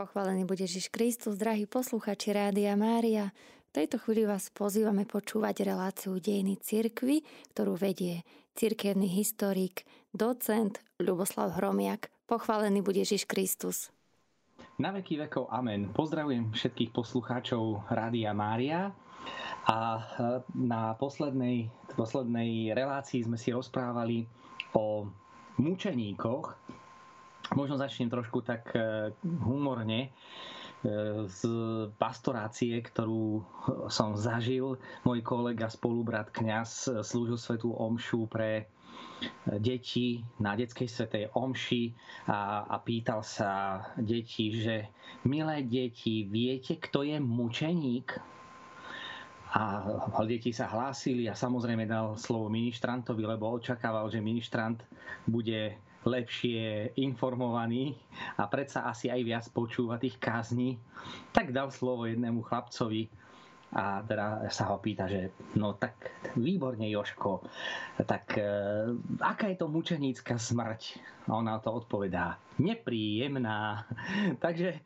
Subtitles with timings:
[0.00, 3.36] Pochválený bude Ježiš Kristus, drahí posluchači Rádia Mária.
[3.68, 7.20] V tejto chvíli vás pozývame počúvať reláciu Dejiny cirkvy,
[7.52, 8.24] ktorú vedie
[8.56, 12.08] cirkevný historik, docent Ľuboslav Hromiak.
[12.24, 13.92] Pochválený bude Ježiš Kristus.
[14.80, 15.92] Na veky vekov amen.
[15.92, 18.96] Pozdravujem všetkých poslucháčov Rádia Mária.
[19.68, 20.02] A e,
[20.56, 24.24] na poslednej, poslednej relácii sme si rozprávali
[24.72, 25.12] o
[25.60, 26.56] mučeníkoch,
[27.50, 29.10] Možno začnem trošku tak e,
[29.40, 30.10] humorne e,
[31.24, 31.40] z
[31.94, 33.42] pastorácie, ktorú
[33.86, 34.74] som zažil.
[35.02, 38.70] Môj kolega, spolubrat kňaz slúžil svetú omšu pre
[39.58, 40.06] deti
[40.38, 41.92] na detskej svetej omši
[42.26, 43.50] a, a pýtal sa
[43.96, 44.88] deti, že
[45.24, 48.08] milé deti, viete, kto je mučeník?
[49.50, 49.82] A
[50.22, 54.78] deti sa hlásili a samozrejme dal slovo ministrantovi, lebo očakával, že ministrant
[55.26, 57.92] bude lepšie informovaný
[58.40, 60.80] a predsa asi aj viac počúva tých kázní,
[61.34, 63.12] tak dal slovo jednému chlapcovi,
[63.70, 67.46] a teda sa ho pýta, že no tak výborne Joško,
[68.02, 68.42] tak e,
[69.22, 70.82] aká je to mučenícka smrť?
[71.30, 73.86] A on na to odpovedá, nepríjemná.
[74.44, 74.80] Takže e,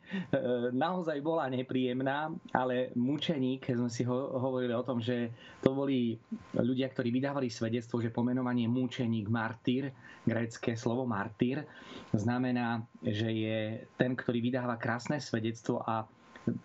[0.69, 5.33] naozaj bola nepríjemná, ale mučeník, keď sme si ho, hovorili o tom, že
[5.65, 6.13] to boli
[6.53, 9.89] ľudia, ktorí vydávali svedectvo, že pomenovanie mučeník, martýr,
[10.21, 11.65] grécké slovo martýr,
[12.13, 13.59] znamená, že je
[13.97, 16.05] ten, ktorý vydáva krásne svedectvo a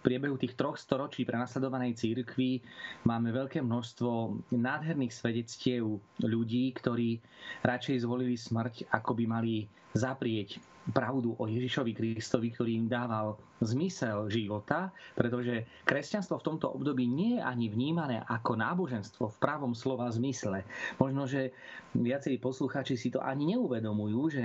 [0.04, 2.60] priebehu tých troch storočí prenasledovanej církvy
[3.08, 7.20] máme veľké množstvo nádherných svedectiev ľudí, ktorí
[7.64, 9.64] radšej zvolili smrť, ako by mali
[9.96, 17.04] zaprieť pravdu o Ježišovi Kristovi, ktorý im dával zmysel života, pretože kresťanstvo v tomto období
[17.06, 20.64] nie je ani vnímané ako náboženstvo v pravom slova zmysle.
[20.96, 21.52] Možno, že
[21.94, 24.44] viacerí poslucháči si to ani neuvedomujú, že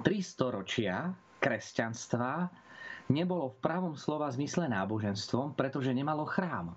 [0.00, 2.61] tri storočia kresťanstva
[3.12, 6.72] nebolo v pravom slova zmysle náboženstvom, pretože nemalo chrám.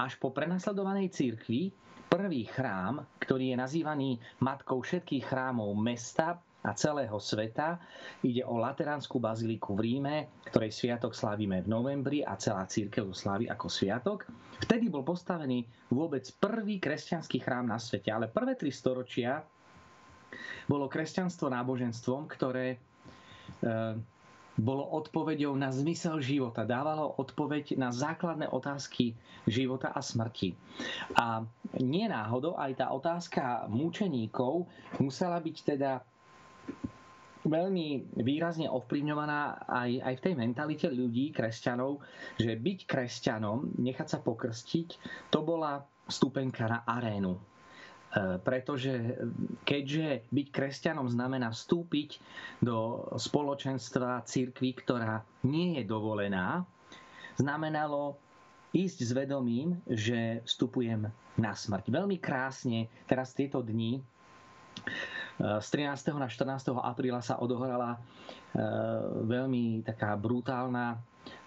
[0.00, 1.68] Až po prenasledovanej církvi
[2.08, 7.80] prvý chrám, ktorý je nazývaný matkou všetkých chrámov mesta a celého sveta.
[8.20, 10.16] Ide o Lateránsku baziliku v Ríme,
[10.48, 14.28] ktorej sviatok slávime v novembri a celá církev to slávi ako sviatok.
[14.60, 19.40] Vtedy bol postavený vôbec prvý kresťanský chrám na svete, ale prvé tri storočia
[20.68, 22.78] bolo kresťanstvo náboženstvom, ktoré e,
[24.58, 29.14] bolo odpoveďou na zmysel života, dávalo odpoveď na základné otázky
[29.46, 30.52] života a smrti.
[31.14, 31.46] A
[31.78, 34.66] nie náhodou aj tá otázka mučeníkov
[34.98, 36.02] musela byť teda
[37.40, 42.04] veľmi výrazne ovplyvňovaná aj, aj v tej mentalite ľudí, kresťanov,
[42.36, 44.88] že byť kresťanom, nechať sa pokrstiť,
[45.32, 47.40] to bola stupenka na arénu.
[48.10, 48.90] E, pretože
[49.62, 52.18] keďže byť kresťanom znamená vstúpiť
[52.58, 56.66] do spoločenstva církvy, ktorá nie je dovolená,
[57.38, 58.18] znamenalo
[58.74, 61.06] ísť s vedomím, že vstupujem
[61.38, 61.86] na smrť.
[61.86, 64.02] Veľmi krásne teraz tieto dni e,
[65.62, 66.10] z 13.
[66.18, 66.74] na 14.
[66.82, 68.02] apríla sa odohrala
[69.30, 70.98] veľmi taká brutálna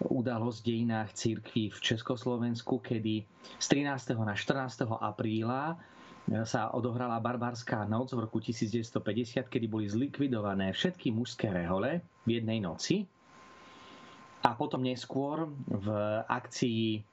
[0.08, 3.28] udalosť v dejinách církvy v Československu, kedy
[3.60, 4.16] z 13.
[4.24, 4.88] na 14.
[4.88, 5.76] apríla
[6.48, 12.64] sa odohrala barbárska noc v roku 1950, kedy boli zlikvidované všetky mužské rehole v jednej
[12.64, 13.04] noci.
[14.44, 15.88] A potom neskôr v
[16.28, 17.04] akcii eh,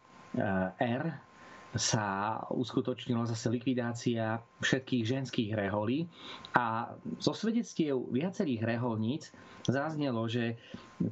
[0.79, 1.30] R
[1.71, 6.11] sa uskutočnila zase likvidácia všetkých ženských reholí
[6.51, 6.91] a
[7.23, 9.31] zo svedectiev viacerých reholníc
[9.71, 10.59] zaznelo, že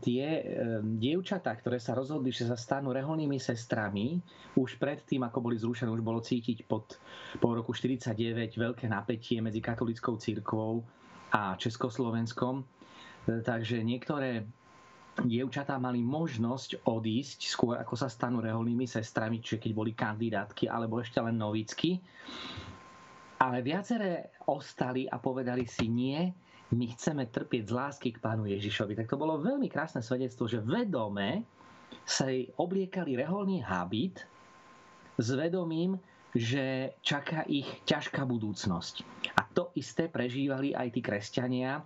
[0.03, 0.43] tie
[0.83, 4.19] dievčatá, ktoré sa rozhodli, že sa stanú reholnými sestrami,
[4.59, 6.99] už predtým, ako boli zrušené, už bolo cítiť pod,
[7.39, 8.19] po roku 49
[8.59, 10.83] veľké napätie medzi katolickou církvou
[11.31, 12.67] a Československom.
[13.29, 14.49] Takže niektoré
[15.25, 21.03] dievčatá mali možnosť odísť skôr ako sa stanú reholnými sestrami, čiže keď boli kandidátky alebo
[21.03, 21.99] ešte len novicky.
[23.39, 26.19] Ale viaceré ostali a povedali si nie,
[26.75, 28.99] my chceme trpieť z lásky k pánu Ježišovi.
[28.99, 31.47] Tak to bolo veľmi krásne svedectvo, že vedome
[32.05, 32.29] sa
[32.61, 34.21] obliekali reholný habit
[35.17, 35.97] s vedomím,
[36.37, 39.01] že čaká ich ťažká budúcnosť.
[39.41, 41.81] A to isté prežívali aj tí kresťania,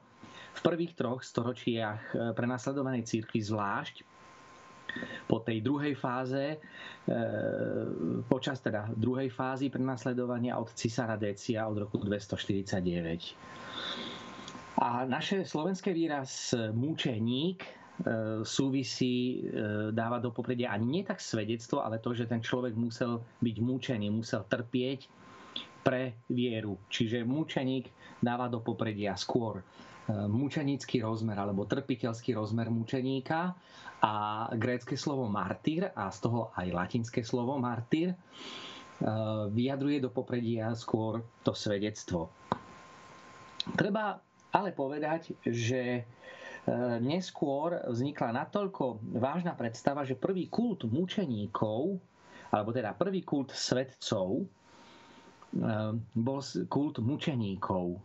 [0.52, 3.96] v prvých troch storočiach eh, prenasledovanej církvy zvlášť
[5.25, 6.60] po tej druhej fáze, eh,
[8.28, 13.32] počas teda druhej fázy prenasledovania od cisára Decia od roku 249.
[14.82, 19.48] A naše slovenské výraz múčeník eh, súvisí,
[19.93, 24.12] dáva do popredia ani nie tak svedectvo, ale to, že ten človek musel byť múčený,
[24.12, 25.08] musel trpieť
[25.82, 26.78] pre vieru.
[26.93, 27.90] Čiže múčeník
[28.22, 29.64] dáva do popredia skôr
[30.28, 33.54] mučenický rozmer alebo trpiteľský rozmer mučeníka
[34.02, 34.12] a
[34.52, 38.12] grécke slovo martyr a z toho aj latinské slovo martyr
[39.50, 42.30] vyjadruje do popredia skôr to svedectvo.
[43.74, 44.18] Treba
[44.52, 46.06] ale povedať, že
[47.02, 51.98] neskôr vznikla natoľko vážna predstava, že prvý kult mučeníkov,
[52.54, 54.46] alebo teda prvý kult svetcov,
[56.14, 57.98] bol kult mučeníkov.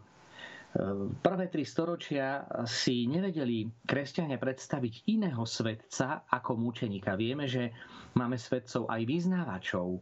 [1.18, 7.18] Prvé tri storočia si nevedeli kresťania predstaviť iného svetca ako mučeníka.
[7.18, 7.74] Vieme, že
[8.14, 9.98] máme svetcov aj vyznávačov.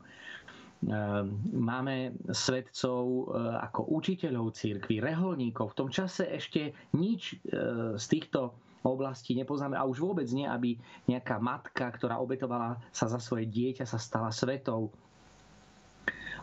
[1.49, 1.95] Máme
[2.29, 3.21] svetcov e,
[3.57, 5.71] ako učiteľov církvy, reholníkov.
[5.71, 7.55] V tom čase ešte nič e,
[7.95, 8.53] z týchto
[8.85, 10.77] oblastí nepoznáme a už vôbec nie, aby
[11.09, 14.93] nejaká matka, ktorá obetovala sa za svoje dieťa, sa stala svetou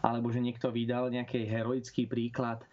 [0.02, 2.66] alebo že niekto vydal nejaký heroický príklad e,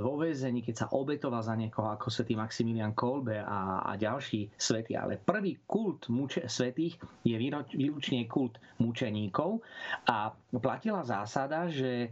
[0.00, 4.96] vo väzení, keď sa obetoval za niekoho ako svätý Maximilian Kolbe a, a ďalší svety.
[4.96, 7.36] Ale prvý kult muče, svetých je
[7.76, 9.60] výlučne kult mučeníkov
[10.08, 12.08] a platila zásada, že e,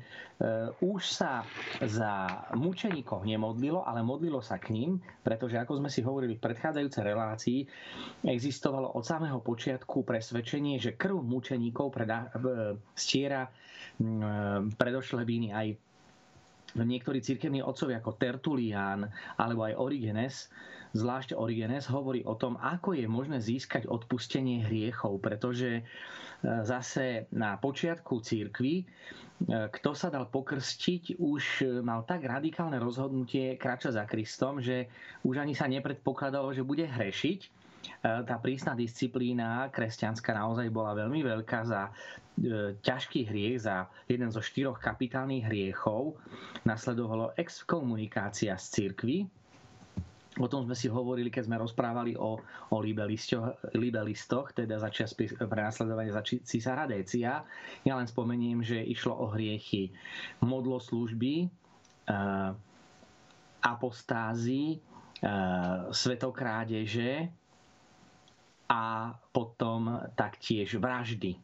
[0.80, 1.44] už sa
[1.84, 7.04] za mučeníkov nemodlilo, ale modlilo sa k ním, pretože ako sme si hovorili v predchádzajúcej
[7.04, 7.58] relácii,
[8.24, 12.32] existovalo od samého počiatku presvedčenie, že krv mučeníkov predá,
[12.96, 13.44] stiera
[14.80, 15.76] predošlé víny aj
[16.78, 19.04] niektorí cirkevní otcovia ako Tertulian
[19.36, 20.48] alebo aj Origenes,
[20.92, 25.82] zvlášť Origenes, hovorí o tom, ako je možné získať odpustenie hriechov, pretože e,
[26.42, 28.84] zase na počiatku církvy, e,
[29.48, 31.42] kto sa dal pokrstiť, už
[31.82, 34.90] mal tak radikálne rozhodnutie kráčať za Kristom, že
[35.22, 37.60] už ani sa nepredpokladalo, že bude hrešiť
[38.00, 41.92] E, tá prísna disciplína kresťanská naozaj bola veľmi veľká za e,
[42.80, 46.16] ťažký hriech, za jeden zo štyroch kapitálnych hriechov.
[46.64, 49.28] Nasledovalo exkomunikácia z cirkvy,
[50.40, 52.40] O tom sme si hovorili, keď sme rozprávali o,
[52.72, 52.76] o
[53.76, 57.44] libelistoch, teda za čas prenasledovania za císara Décia.
[57.84, 59.92] Ja len spomeniem, že išlo o hriechy
[60.40, 61.48] modloslúžby, e,
[63.60, 64.80] apostázy,
[65.92, 67.28] svetokrádeže,
[68.70, 71.34] a potom taktiež vraždy.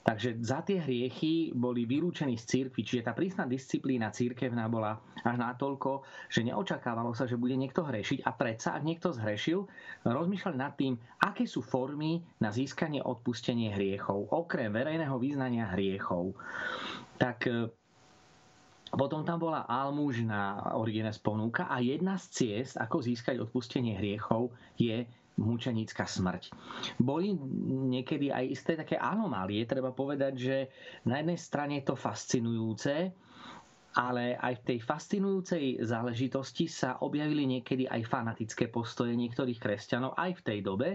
[0.00, 5.36] Takže za tie hriechy boli vylúčení z církvy, čiže tá prísna disciplína církevná bola až
[5.36, 9.68] natoľko, že neočakávalo sa, že bude niekto hrešiť a predsa, ak niekto zhrešil,
[10.08, 16.32] rozmýšľali nad tým, aké sú formy na získanie odpustenie hriechov, okrem verejného význania hriechov.
[17.20, 17.68] Tak e,
[18.90, 24.50] potom tam bola almužná Origenes ponúka a jedna z ciest, ako získať odpustenie hriechov,
[24.80, 25.04] je
[25.40, 26.52] mučenická smrť.
[27.00, 27.32] Boli
[27.90, 30.56] niekedy aj isté také anomálie, treba povedať, že
[31.08, 33.10] na jednej strane je to fascinujúce,
[33.90, 40.38] ale aj v tej fascinujúcej záležitosti sa objavili niekedy aj fanatické postoje niektorých kresťanov aj
[40.38, 40.88] v tej dobe,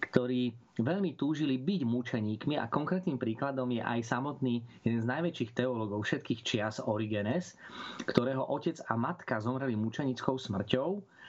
[0.00, 6.08] ktorí veľmi túžili byť mučeníkmi a konkrétnym príkladom je aj samotný jeden z najväčších teológov
[6.08, 7.60] všetkých čias Origenes,
[8.08, 11.19] ktorého otec a matka zomreli mučenickou smrťou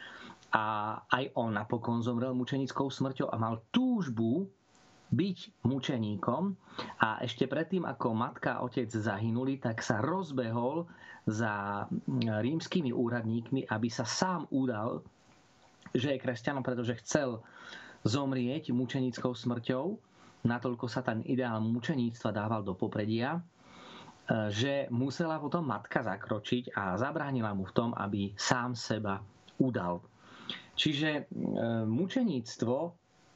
[0.51, 4.51] a aj on napokon zomrel mučenickou smrťou a mal túžbu
[5.11, 6.55] byť mučeníkom
[7.03, 10.87] a ešte predtým, ako matka a otec zahynuli, tak sa rozbehol
[11.27, 11.83] za
[12.17, 15.03] rímskymi úradníkmi, aby sa sám udal,
[15.91, 17.43] že je kresťanom, pretože chcel
[18.07, 19.85] zomrieť mučenickou smrťou.
[20.47, 23.37] Natoľko sa ten ideál mučeníctva dával do popredia,
[24.49, 29.19] že musela potom matka zakročiť a zabránila mu v tom, aby sám seba
[29.59, 30.01] udal.
[30.75, 31.21] Čiže e,
[31.85, 32.75] mučeníctvo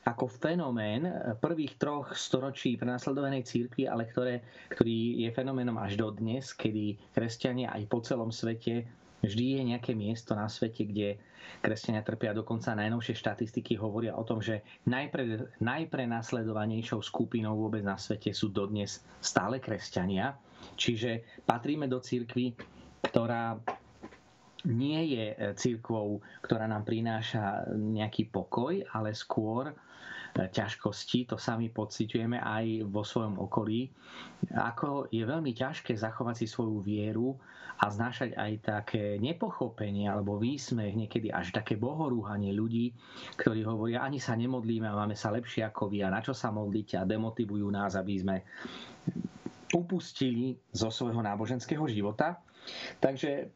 [0.05, 1.09] ako fenomén
[1.41, 7.73] prvých troch storočí prenasledovanej církvy, ale ktoré, ktorý je fenoménom až do dnes, kedy kresťania
[7.73, 8.85] aj po celom svete
[9.25, 11.17] vždy je nejaké miesto na svete, kde
[11.65, 12.37] kresťania trpia.
[12.37, 19.01] Dokonca najnovšie štatistiky hovoria o tom, že najpre, najprenasledovanejšou skupinou vôbec na svete sú dodnes
[19.17, 20.37] stále kresťania.
[20.77, 22.53] Čiže patríme do církvy,
[23.09, 23.57] ktorá
[24.65, 29.73] nie je e, církvou, ktorá nám prináša nejaký pokoj, ale skôr e,
[30.49, 33.89] ťažkosti, to sami pociťujeme aj vo svojom okolí,
[34.51, 37.37] ako je veľmi ťažké zachovať si svoju vieru
[37.75, 42.95] a znášať aj také nepochopenie alebo výsmech, niekedy až také bohorúhanie ľudí,
[43.35, 46.55] ktorí hovoria, ani sa nemodlíme a máme sa lepšie ako vy a na čo sa
[46.55, 48.35] modlíte a demotivujú nás, aby sme
[49.75, 52.39] upustili zo svojho náboženského života.
[53.03, 53.51] Takže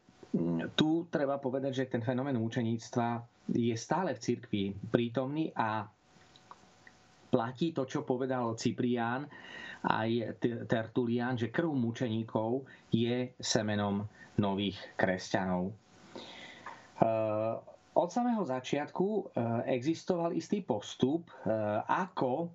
[0.78, 3.08] tu treba povedať, že ten fenomén účeníctva
[3.50, 5.82] je stále v cirkvi prítomný a
[7.30, 9.26] platí to, čo povedal Ciprián
[9.86, 14.04] aj Tertulian, že krv mučeníkov je semenom
[14.38, 15.72] nových kresťanov.
[17.96, 19.34] od samého začiatku
[19.66, 21.26] existoval istý postup,
[21.88, 22.52] ako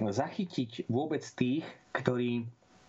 [0.00, 1.62] zachytiť vôbec tých,
[1.94, 2.42] ktorí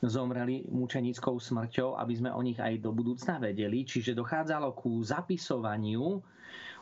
[0.08, 3.84] zomreli mučenickou smrťou, aby sme o nich aj do budúcna vedeli.
[3.84, 6.22] Čiže dochádzalo ku zapisovaniu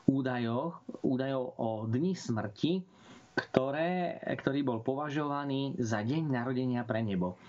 [0.08, 2.84] údajov, údajov o dni smrti,
[3.34, 7.40] ktoré, ktorý bol považovaný za deň narodenia pre nebo.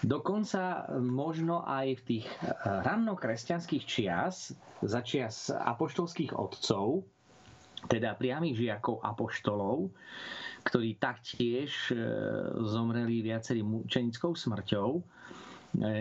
[0.00, 2.26] Dokonca možno aj v tých
[2.64, 7.04] rannokresťanských čias, za čias apoštolských otcov,
[7.84, 9.92] teda priamých žiakov apoštolov,
[10.62, 11.96] ktorí taktiež e,
[12.62, 15.02] zomreli viacerým mučenickou smrťou, e,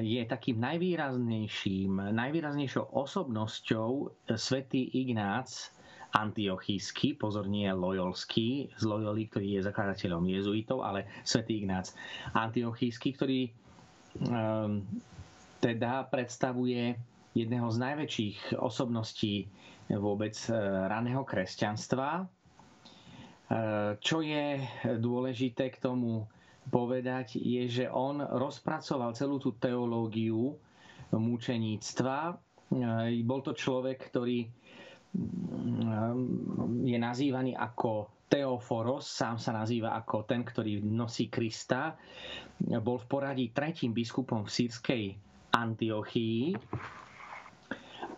[0.03, 3.89] je takým najvýraznejším, najvýraznejšou osobnosťou
[4.35, 5.71] svätý Ignác
[6.09, 11.93] Antiochísky, pozor nie Lojolský, z Loyoli, ktorý je zakladateľom jezuitov, ale svätý Ignác
[12.33, 13.41] Antiochísky, ktorý
[14.25, 14.81] um,
[15.61, 16.97] teda predstavuje
[17.37, 19.45] jedného z najväčších osobností
[19.97, 20.33] vôbec
[20.89, 22.25] raného kresťanstva,
[23.99, 24.61] čo je
[25.01, 26.29] dôležité k tomu
[26.69, 30.53] povedať, je, že on rozpracoval celú tú teológiu
[31.09, 32.37] mučeníctva.
[33.25, 34.45] Bol to človek, ktorý
[35.17, 41.97] mm, je nazývaný ako Teoforos, sám sa nazýva ako ten, ktorý nosí Krista.
[42.61, 45.03] Bol v poradí tretím biskupom v sírskej
[45.49, 46.53] Antiochii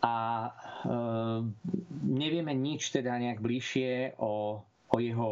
[0.04, 0.52] a e,
[2.04, 4.60] nevieme nič teda nejak bližšie o
[4.92, 5.32] o jeho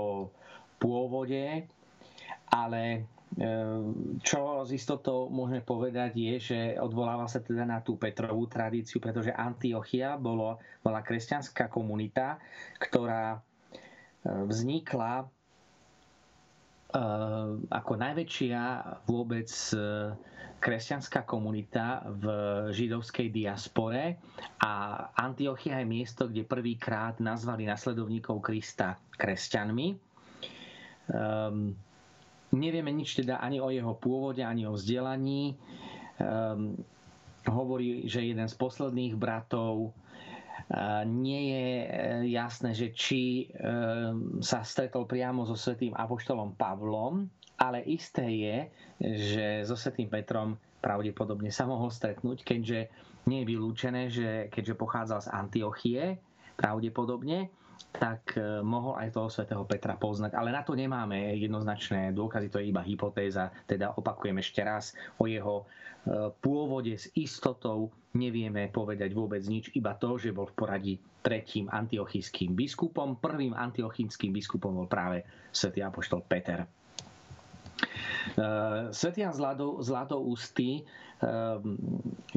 [0.79, 1.67] pôvode,
[2.49, 2.99] ale e,
[4.23, 9.35] čo z istotou môžeme povedať je, že odvoláva sa teda na tú Petrovú tradíciu, pretože
[9.35, 12.39] Antiochia bolo, bola kresťanská komunita,
[12.79, 13.39] ktorá e,
[14.47, 15.27] vznikla
[17.69, 18.61] ako najväčšia
[19.05, 19.45] vôbec
[20.59, 22.25] kresťanská komunita v
[22.75, 24.19] židovskej diaspore
[24.59, 24.71] a
[25.15, 29.87] Antiochia je miesto, kde prvýkrát nazvali nasledovníkov Krista kresťanmi.
[31.09, 31.73] Um,
[32.53, 35.55] nevieme nič teda ani o jeho pôvode, ani o vzdelaní.
[36.19, 36.75] Um,
[37.47, 39.95] hovorí, že jeden z posledných bratov
[41.05, 41.87] nie je e,
[42.29, 43.49] jasné, že či
[44.39, 47.25] sa stretol priamo so svetým apoštolom Pavlom,
[47.59, 48.57] ale isté je,
[49.19, 52.87] že so Svetým Petrom pravdepodobne sa mohol stretnúť, keďže
[53.27, 56.03] nie je vylúčené, že keďže pochádzal z Antiochie,
[56.55, 57.51] pravdepodobne,
[57.89, 60.37] tak e, mohol aj toho svätého Petra poznať.
[60.37, 63.49] Ale na to nemáme jednoznačné dôkazy, to je iba hypotéza.
[63.65, 65.65] Teda opakujem ešte raz, o jeho e,
[66.39, 72.55] pôvode s istotou nevieme povedať vôbec nič, iba to, že bol v poradí tretím antiochijským
[72.55, 73.19] biskupom.
[73.19, 76.78] Prvým antiochijským biskupom bol práve svätý apoštol Peter.
[78.37, 79.33] Eh, Svetian
[79.79, 81.57] Zlatoústy, eh,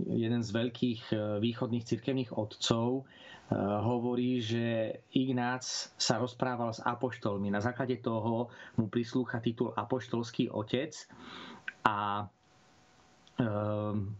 [0.09, 3.05] jeden z veľkých eh, východných cirkevných otcov,
[3.53, 5.61] hovorí, že Ignác
[6.01, 7.53] sa rozprával s apoštolmi.
[7.53, 8.49] Na základe toho
[8.81, 10.97] mu prislúcha titul apoštolský otec
[11.85, 12.25] a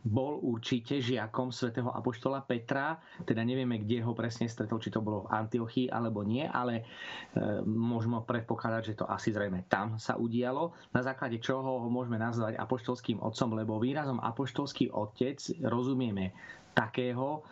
[0.03, 5.27] bol určite žiakom svätého Apoštola Petra, teda nevieme, kde ho presne stretol, či to bolo
[5.27, 10.75] v Antiochii alebo nie, ale ehm, môžeme predpokladať, že to asi zrejme tam sa udialo,
[10.91, 16.33] na základe čoho ho môžeme nazvať apoštolským otcom, lebo výrazom apoštolský otec rozumieme
[16.73, 17.43] takého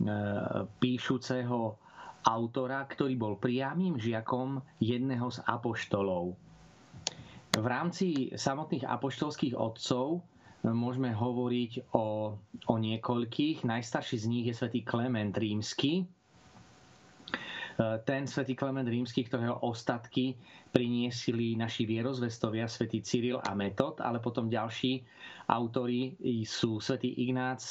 [0.00, 1.76] ehm, píšuceho
[2.20, 6.36] autora, ktorý bol priamým žiakom jedného z apoštolov.
[7.50, 10.22] V rámci samotných apoštolských otcov
[10.64, 12.36] môžeme hovoriť o,
[12.68, 13.64] o niekoľkých.
[13.64, 16.04] Najstarší z nich je svätý Klement Rímsky.
[16.04, 16.04] E,
[18.04, 20.36] ten svätý Klement Rímsky, ktorého ostatky
[20.68, 25.02] priniesili naši vierozvestovia, svätý Cyril a Metod, ale potom ďalší
[25.48, 26.14] autori
[26.46, 27.64] sú svätý Ignác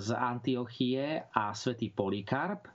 [0.00, 2.66] z Antiochie a svätý Polikarp,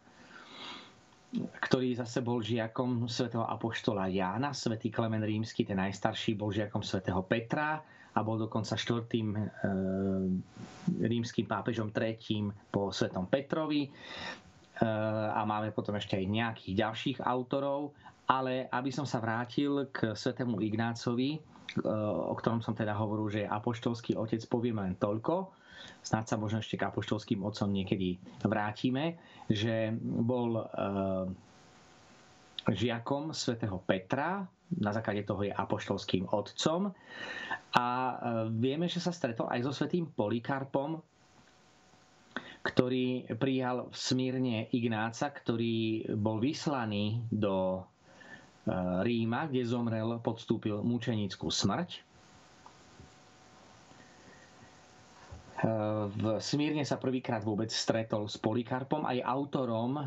[1.35, 7.19] ktorý zase bol žiakom svätého Apoštola Jána, svätý Klement Rímsky, ten najstarší, bol žiakom svätého
[7.27, 7.83] Petra,
[8.15, 9.41] a bol dokonca štvrtým e,
[11.03, 13.83] rímským pápežom tretím po Svetom Petrovi.
[13.83, 13.89] E,
[15.35, 17.91] a máme potom ešte aj nejakých ďalších autorov,
[18.31, 21.39] ale aby som sa vrátil k svetému Ignácovi, e,
[22.07, 25.51] o ktorom som teda hovoril, že je apoštolský otec, poviem len toľko,
[25.99, 28.15] snáď sa možno ešte k apoštolským otcom niekedy
[28.47, 29.19] vrátime,
[29.51, 30.65] že bol
[32.65, 36.91] žiakom svätého Petra, na základe toho je apoštolským otcom.
[37.73, 38.13] A e,
[38.51, 40.99] vieme, že sa stretol aj so svetým Polikarpom,
[42.61, 47.81] ktorý prijal v Smírne Ignáca, ktorý bol vyslaný do e,
[49.05, 52.01] Ríma, kde zomrel, podstúpil mučenickú smrť.
[56.05, 59.97] v Smírne sa prvýkrát vôbec stretol s Polikarpom, aj autorom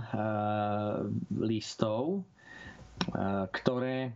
[1.35, 2.23] listov,
[3.51, 4.13] ktoré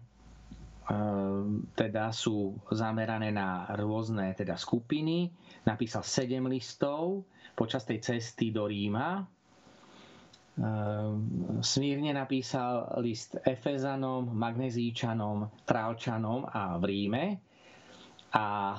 [1.73, 5.31] teda sú zamerané na rôzne teda skupiny.
[5.63, 7.23] Napísal 7 listov
[7.55, 9.23] počas tej cesty do Ríma.
[11.63, 17.25] Smírne napísal list Efezanom, Magnezíčanom, Trálčanom a v Ríme.
[18.33, 18.77] A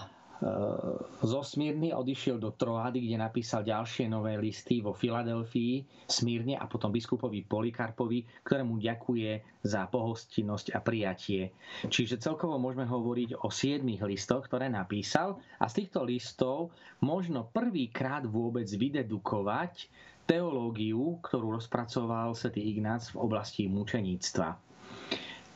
[1.24, 6.92] zo Smírny odišiel do Troady, kde napísal ďalšie nové listy vo Filadelfii, Smírne a potom
[6.92, 11.56] biskupovi Polikarpovi, ktorému ďakuje za pohostinnosť a prijatie.
[11.88, 18.28] Čiže celkovo môžeme hovoriť o siedmých listoch, ktoré napísal a z týchto listov možno prvýkrát
[18.28, 19.88] vôbec vydedukovať
[20.28, 24.73] teológiu, ktorú rozpracoval svätý Ignác v oblasti mučeníctva.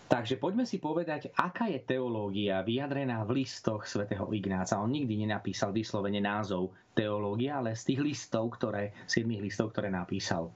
[0.07, 4.79] Takže poďme si povedať, aká je teológia vyjadrená v listoch svätého Ignáca.
[4.79, 10.47] On nikdy nenapísal vyslovene názov teológia, ale z tých listov, ktoré, 7 listov, ktoré napísal.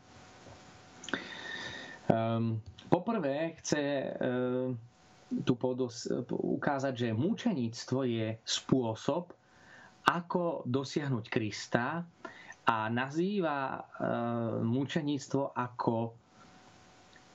[2.07, 4.79] Um, poprvé chce um,
[5.43, 9.35] tu podos- ukázať, že mučeníctvo je spôsob,
[10.07, 12.07] ako dosiahnuť Krista
[12.71, 13.83] a nazýva uh,
[14.63, 16.20] mučeníctvo ako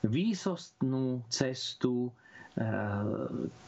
[0.05, 2.11] výsostnú cestu
[2.53, 2.65] eh,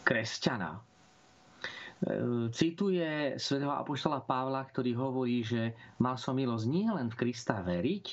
[0.04, 0.78] kresťana.
[0.78, 7.66] Eh, cituje svätého apoštola Pavla, ktorý hovorí, že mal som milosť nie len v Krista
[7.66, 8.06] veriť,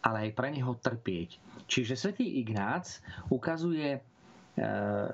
[0.00, 1.36] ale aj pre neho trpieť.
[1.68, 4.02] Čiže svätý Ignác ukazuje, eh,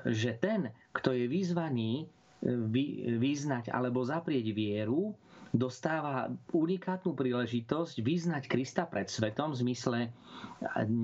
[0.06, 2.06] že ten, kto je vyzvaný
[3.24, 5.16] vyznať alebo zaprieť vieru,
[5.54, 9.98] dostáva unikátnu príležitosť vyznať Krista pred svetom v zmysle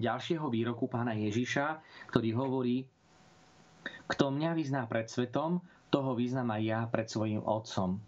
[0.03, 1.79] ďalšieho výroku pána Ježiša,
[2.11, 2.77] ktorý hovorí,
[4.11, 8.03] kto mňa vyzná pred svetom, toho vyznám aj ja pred svojim otcom.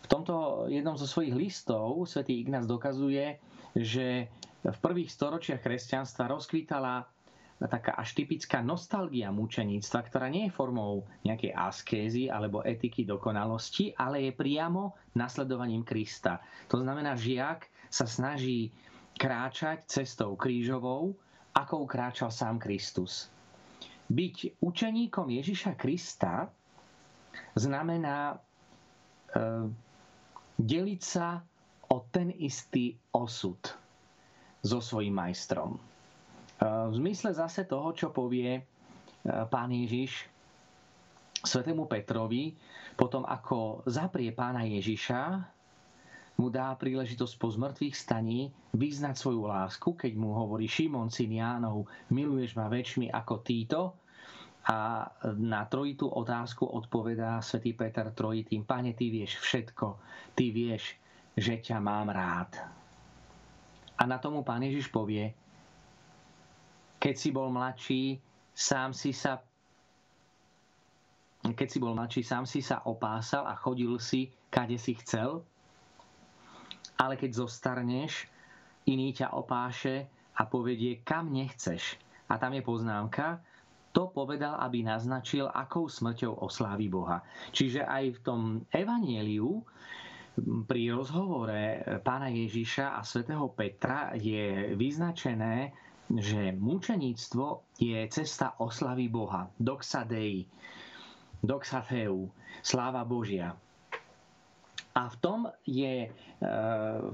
[0.00, 3.38] V tomto jednom zo svojich listov svätý Ignác dokazuje,
[3.78, 4.26] že
[4.60, 7.06] v prvých storočiach kresťanstva rozkvítala
[7.68, 14.24] taká až typická nostalgia mučeníctva, ktorá nie je formou nejakej askézy alebo etiky dokonalosti, ale
[14.24, 16.40] je priamo nasledovaním Krista.
[16.72, 18.72] To znamená, žiak sa snaží
[19.20, 21.12] kráčať cestou krížovou,
[21.52, 23.28] ako kráčal sám Kristus.
[24.08, 26.48] Byť učeníkom Ježiša Krista
[27.52, 28.36] znamená e,
[30.56, 31.44] deliť sa
[31.90, 33.60] o ten istý osud
[34.62, 35.89] so svojím majstrom.
[36.60, 38.62] V zmysle zase toho, čo povie e,
[39.48, 40.28] pán Ježiš
[41.40, 42.52] svetému Petrovi,
[43.00, 45.40] potom ako zaprie pána Ježiša,
[46.40, 51.84] mu dá príležitosť po zmrtvých staní vyznať svoju lásku, keď mu hovorí Šimon, syn Jánov,
[52.08, 53.80] miluješ ma väčšmi ako títo.
[54.68, 60.00] A na trojitú otázku odpovedá svätý Peter trojitým, pane, ty vieš všetko,
[60.36, 60.96] ty vieš,
[61.36, 62.56] že ťa mám rád.
[64.00, 65.32] A na tomu pán Ježiš povie,
[67.00, 68.20] keď si bol mladší,
[68.52, 69.40] sám si sa
[71.40, 75.40] keď si bol mladší, sám si sa opásal a chodil si, kade si chcel.
[77.00, 78.28] Ale keď zostarneš,
[78.84, 80.04] iný ťa opáše
[80.36, 81.96] a povedie, kam nechceš.
[82.28, 83.40] A tam je poznámka,
[83.90, 87.24] to povedal, aby naznačil, akou smrťou oslávi Boha.
[87.50, 89.64] Čiže aj v tom evanieliu
[90.68, 95.74] pri rozhovore pána Ježiša a svätého Petra je vyznačené,
[96.18, 99.46] že mučeníctvo je cesta oslavy Boha.
[99.54, 100.42] Doxa Dei,
[101.38, 102.26] doxa Theu,
[102.66, 103.54] sláva Božia.
[104.90, 106.08] A v tom je, e,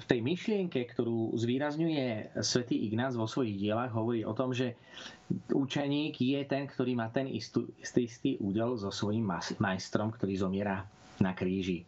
[0.00, 4.80] v tej myšlienke, ktorú zvýrazňuje svätý Ignác vo svojich dielach, hovorí o tom, že
[5.52, 9.28] učeník je ten, ktorý má ten istý, istý údel so svojím
[9.60, 10.88] majstrom, ktorý zomiera
[11.20, 11.84] na kríži.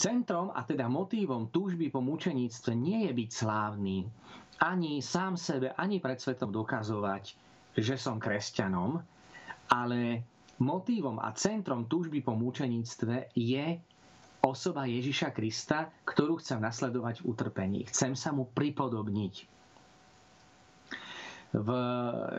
[0.00, 4.04] Centrom a teda motívom túžby po mučeníctve nie je byť slávny,
[4.62, 7.34] ani sám sebe, ani pred svetom dokazovať,
[7.74, 9.02] že som kresťanom,
[9.66, 10.22] ale
[10.62, 13.82] motívom a centrom túžby po múčeníctve je
[14.42, 17.80] osoba Ježiša Krista, ktorú chcem nasledovať v utrpení.
[17.90, 19.50] Chcem sa mu pripodobniť.
[21.52, 21.68] V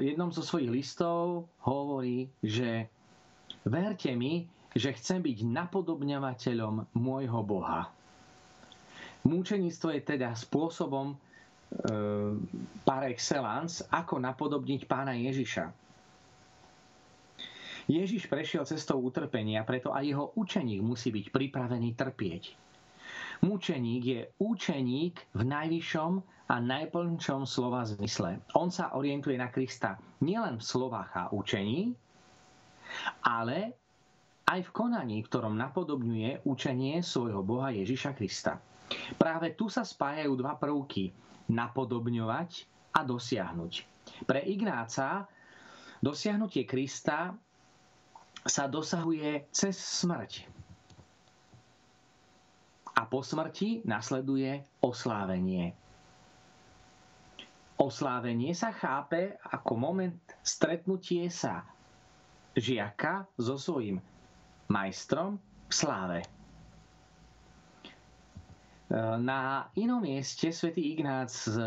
[0.02, 2.90] jednom zo svojich listov hovorí, že
[3.62, 7.94] verte mi, že chcem byť napodobňovateľom môjho Boha.
[9.24, 11.14] Múčeníctvo je teda spôsobom,
[12.84, 15.66] par excellence, ako napodobniť pána Ježiša.
[17.84, 22.44] Ježiš prešiel cestou utrpenia, preto aj jeho učeník musí byť pripravený trpieť.
[23.44, 26.12] Mučeník je účeník v najvyššom
[26.48, 28.40] a najplnšom slova zmysle.
[28.56, 31.92] On sa orientuje na Krista nielen v slovách a učení,
[33.20, 33.83] ale
[34.44, 38.60] aj v konaní, ktorom napodobňuje učenie svojho Boha Ježiša Krista.
[39.16, 41.16] Práve tu sa spájajú dva prvky.
[41.44, 42.52] Napodobňovať
[42.96, 43.74] a dosiahnuť.
[44.24, 45.28] Pre Ignáca
[46.00, 47.36] dosiahnutie Krista
[48.44, 50.48] sa dosahuje cez smrť.
[52.96, 55.76] A po smrti nasleduje oslávenie.
[57.76, 61.68] Oslávenie sa chápe ako moment stretnutie sa
[62.56, 63.98] žiaka so svojím
[64.70, 66.20] majstrom v sláve.
[66.24, 66.28] E,
[69.20, 71.58] na inom mieste svätý Ignác z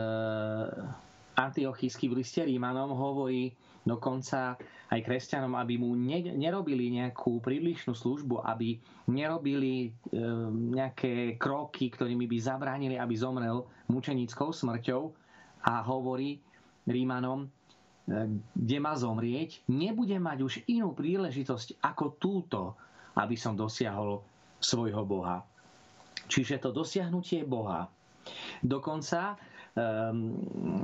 [1.37, 3.53] Antiochísky v liste Rímanom hovorí
[3.87, 4.57] dokonca
[4.91, 5.95] aj kresťanom, aby mu
[6.39, 8.79] nerobili nejakú prílišnú službu, aby
[9.11, 10.19] nerobili e,
[10.75, 15.11] nejaké kroky, ktorými by zabránili, aby zomrel mučenickou smrťou
[15.67, 16.39] a hovorí
[16.87, 17.51] Rímanom,
[18.07, 22.79] kde má zomrieť, nebudem mať už inú príležitosť ako túto,
[23.19, 24.23] aby som dosiahol
[24.63, 25.43] svojho Boha.
[26.31, 27.91] Čiže to dosiahnutie Boha.
[28.63, 29.35] Dokonca
[29.75, 30.39] um,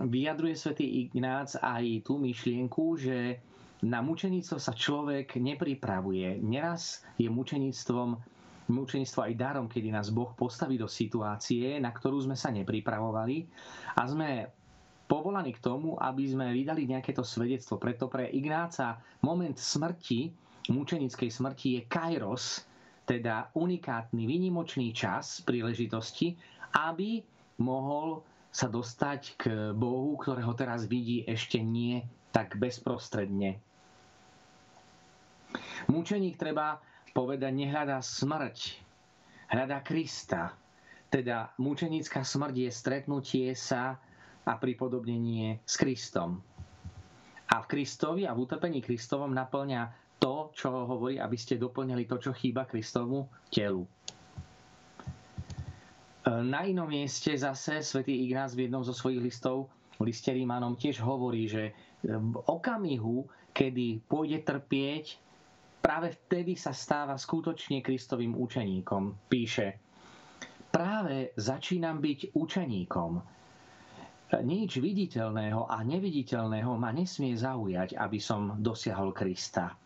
[0.06, 3.38] vyjadruje svätý Ignác aj tú myšlienku, že
[3.82, 6.38] na mučenictvo sa človek nepripravuje.
[6.38, 8.14] Neraz je mučenictvom
[8.70, 13.50] mučenictvo aj darom, kedy nás Boh postaví do situácie, na ktorú sme sa nepripravovali
[13.98, 14.46] a sme
[15.12, 17.76] povolaní k tomu, aby sme vydali nejaké to svedectvo.
[17.76, 20.32] Preto pre Ignáca moment smrti,
[20.72, 22.64] mučenickej smrti je kairos,
[23.04, 26.32] teda unikátny, výnimočný čas, príležitosti,
[26.72, 27.20] aby
[27.60, 29.42] mohol sa dostať k
[29.76, 32.00] Bohu, ktorého teraz vidí ešte nie
[32.32, 33.60] tak bezprostredne.
[35.92, 36.80] Mučeník treba
[37.12, 38.56] povedať, nehľadá smrť,
[39.52, 40.56] hľadá Krista.
[41.12, 44.00] Teda mučenická smrť je stretnutie sa
[44.46, 46.42] a pripodobnenie s Kristom.
[47.52, 52.16] A v Kristovi a v utrpení Kristovom naplňa to, čo hovorí, aby ste doplňali to,
[52.16, 53.82] čo chýba Kristovmu telu.
[56.22, 59.66] Na inom mieste zase svätý Ignác v jednom zo svojich listov,
[59.98, 61.74] v liste Rímanom, tiež hovorí, že
[62.06, 65.18] v okamihu, kedy pôjde trpieť,
[65.82, 69.26] práve vtedy sa stáva skutočne Kristovým učeníkom.
[69.26, 69.82] Píše,
[70.70, 73.10] práve začínam byť učeníkom,
[74.40, 79.76] nič viditeľného a neviditeľného ma nesmie zaujať, aby som dosiahol Krista.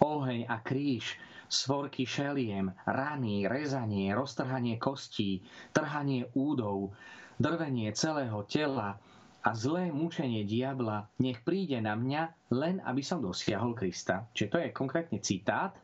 [0.00, 1.20] Oheň a kríž,
[1.52, 5.44] svorky šeliem, rany, rezanie, roztrhanie kostí,
[5.76, 6.96] trhanie údov,
[7.36, 8.96] drvenie celého tela
[9.42, 12.22] a zlé mučenie diabla nech príde na mňa,
[12.54, 14.24] len aby som dosiahol Krista.
[14.32, 15.76] Čiže to je konkrétne citát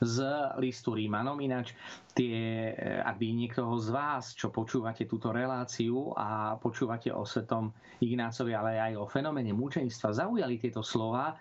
[0.00, 0.16] z
[0.58, 1.38] listu Rímanom.
[1.38, 1.74] Ináč,
[2.14, 2.38] tie,
[2.72, 7.70] eh, ak by niekto z vás, čo počúvate túto reláciu a počúvate o svetom
[8.00, 11.36] Ignácovi, ale aj o fenomene múčenstva, zaujali tieto slova,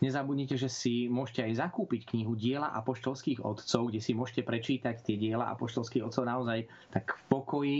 [0.00, 5.18] nezabudnite, že si môžete aj zakúpiť knihu Diela apoštolských otcov, kde si môžete prečítať tie
[5.18, 7.78] diela apoštolských otcov naozaj tak v pokoji,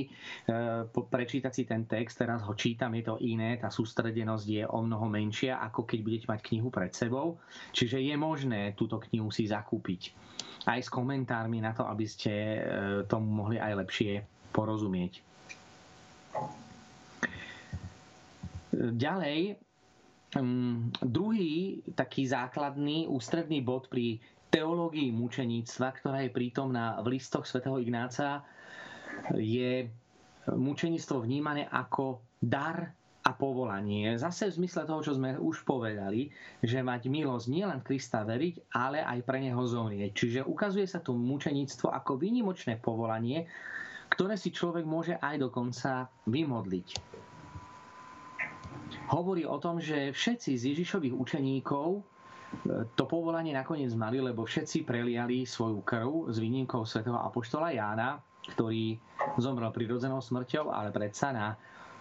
[0.50, 4.78] eh, prečítať si ten text, teraz ho čítam, je to iné, tá sústredenosť je o
[4.82, 7.38] mnoho menšia, ako keď budete mať knihu pred sebou.
[7.72, 10.14] Čiže je možné túto knihu si zakúpiť
[10.64, 12.60] aj s komentármi na to, aby ste e,
[13.04, 14.12] tomu mohli aj lepšie
[14.50, 15.20] porozumieť.
[18.74, 19.54] Ďalej,
[20.34, 24.18] mm, druhý taký základný ústredný bod pri
[24.50, 28.42] teológii mučeníctva, ktorá je prítomná v listoch svätého Ignáca,
[29.34, 29.86] je
[30.50, 32.92] mučeníctvo vnímané ako dar
[33.24, 34.20] a povolanie.
[34.20, 36.28] Zase v zmysle toho, čo sme už povedali,
[36.60, 40.12] že mať milosť nielen Krista veriť, ale aj pre Neho zomrieť.
[40.12, 43.48] Čiže ukazuje sa tu mučeníctvo ako výnimočné povolanie,
[44.12, 46.88] ktoré si človek môže aj dokonca vymodliť.
[49.08, 52.00] Hovorí o tom, že všetci z Ježišových učeníkov e,
[52.92, 58.20] to povolanie nakoniec mali, lebo všetci preliali svoju krv s výnimkou svätého Apoštola Jána,
[58.52, 59.00] ktorý
[59.40, 61.56] zomrel prirodzenou smrťou, ale predsa na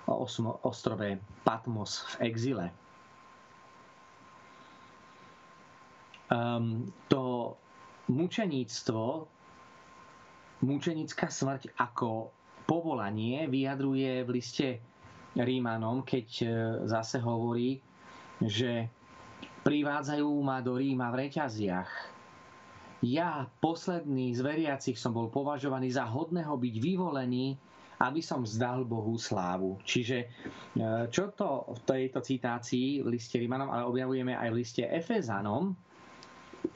[0.08, 2.68] ostrove Patmos v exile.
[6.34, 7.54] Um, to
[8.10, 9.04] mučeníctvo,
[10.66, 12.34] mučenická smrť ako
[12.66, 14.68] povolanie vyjadruje v liste
[15.34, 16.48] Rímanom, keď e,
[16.86, 17.82] zase hovorí,
[18.39, 18.86] že
[19.66, 21.92] privádzajú ma do Ríma v reťaziach.
[23.04, 27.60] Ja, posledný z veriacich, som bol považovaný za hodného byť vyvolený
[28.04, 29.80] aby som vzdal Bohu slávu.
[29.88, 30.28] Čiže e,
[31.08, 35.72] čo to v tejto citácii v liste Rímanom, ale objavujeme aj v liste Efezanom,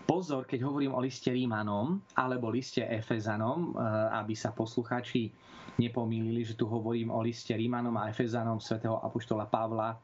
[0.08, 3.84] pozor, keď hovorím o liste Rímanom alebo liste Efezanom, e,
[4.16, 5.28] aby sa poslucháči
[5.76, 10.00] nepomýlili, že tu hovorím o liste Rímanom a Efezanom svätého Apoštola Pavla,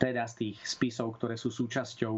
[0.00, 2.14] teda z tých spisov, ktoré sú súčasťou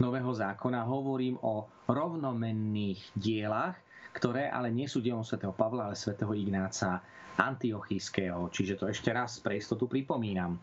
[0.00, 3.74] Nového zákona, hovorím o rovnomenných dielach,
[4.14, 7.02] ktoré ale nie sú dielom svätého Pavla, ale svätého Ignáca
[7.34, 8.46] Antiochijského.
[8.48, 10.54] Čiže to ešte raz pre istotu pripomínam.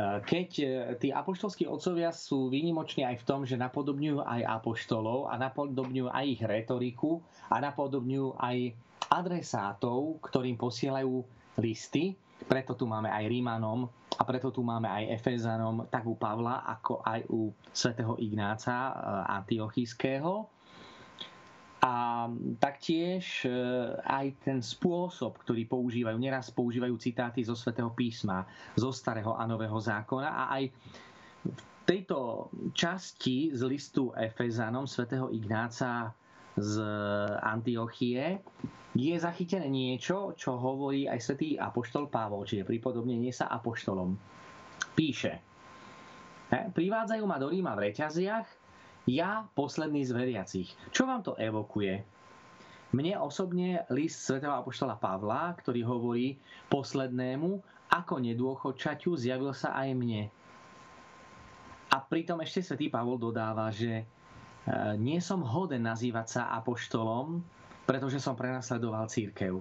[0.00, 0.66] Keď e,
[1.02, 6.24] tí apoštolskí otcovia sú výnimoční aj v tom, že napodobňujú aj apoštolov a napodobňujú aj
[6.30, 7.18] ich retoriku
[7.50, 8.70] a napodobňujú aj
[9.10, 11.26] adresátov, ktorým posielajú
[11.58, 12.14] listy,
[12.46, 17.02] preto tu máme aj Rímanom a preto tu máme aj Efezanom, tak u Pavla, ako
[17.04, 18.92] aj u svätého Ignáca e,
[19.42, 20.59] Antiochijského.
[21.80, 22.28] A
[22.60, 23.52] taktiež e,
[24.04, 28.44] aj ten spôsob, ktorý používajú, neraz používajú citáty zo svätého písma,
[28.76, 30.68] zo starého a nového zákona a aj
[31.40, 36.12] v tejto časti z listu Efezanom svätého Ignáca
[36.52, 36.84] z
[37.40, 38.44] Antiochie
[38.92, 44.12] je zachytené niečo, čo hovorí aj svätý apoštol Pavol, čiže pripodobnenie sa apoštolom.
[44.92, 45.32] Píše,
[46.50, 48.59] privádzajú ma do Ríma v reťaziach,
[49.16, 50.68] ja posledný z veriacich.
[50.94, 52.02] Čo vám to evokuje?
[52.90, 56.34] Mne osobne list svätého apoštola Pavla, ktorý hovorí
[56.66, 60.22] poslednému, ako nedôchodčaťu zjavil sa aj mne.
[61.90, 64.04] A pritom ešte svätý Pavol dodáva, že e,
[64.98, 67.42] nie som hoden nazývať sa apoštolom,
[67.86, 69.58] pretože som prenasledoval církev.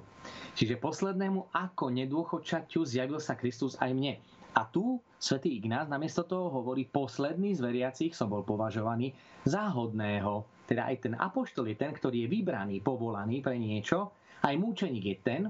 [0.53, 4.21] Čiže poslednému ako nedôchodčaťu zjavil sa Kristus aj mne.
[4.55, 9.13] A tu svätý Ignác namiesto toho hovorí, posledný z veriacich som bol považovaný
[9.45, 10.45] za hodného.
[10.65, 14.13] Teda aj ten apoštol je ten, ktorý je vybraný, povolaný pre niečo.
[14.41, 15.41] Aj múčeník je ten,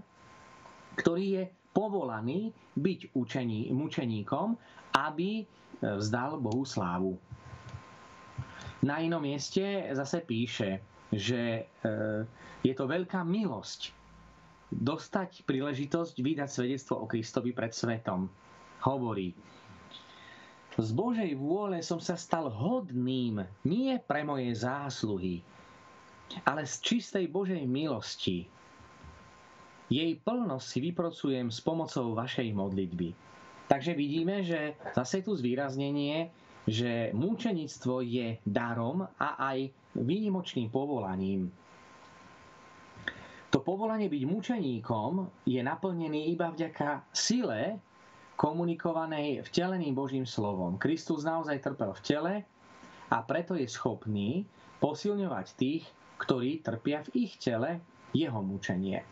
[0.99, 4.57] ktorý je povolaný byť učení, mučeníkom,
[4.95, 5.45] aby
[5.79, 7.15] vzdal Bohu slávu.
[8.83, 10.79] Na inom mieste zase píše,
[11.11, 11.61] že e,
[12.63, 13.91] je to veľká milosť
[14.71, 18.29] dostať príležitosť vydať svedectvo o Kristovi pred svetom.
[18.79, 19.35] Hovorí,
[20.79, 25.43] z Božej vôle som sa stal hodným nie pre moje zásluhy,
[26.47, 28.47] ale z čistej Božej milosti.
[29.91, 33.11] Jej plnosť si vyprocujem s pomocou vašej modlitby.
[33.67, 36.31] Takže vidíme, že zase tu zvýraznenie,
[36.63, 41.51] že múčenictvo je darom a aj výnimočným povolaním.
[43.49, 47.81] To povolanie byť mučeníkom je naplnený iba vďaka sile
[48.39, 50.79] komunikovanej vteleným Božím slovom.
[50.79, 52.33] Kristus naozaj trpel v tele
[53.11, 54.47] a preto je schopný
[54.79, 55.83] posilňovať tých,
[56.23, 57.83] ktorí trpia v ich tele
[58.15, 59.03] jeho mučenie.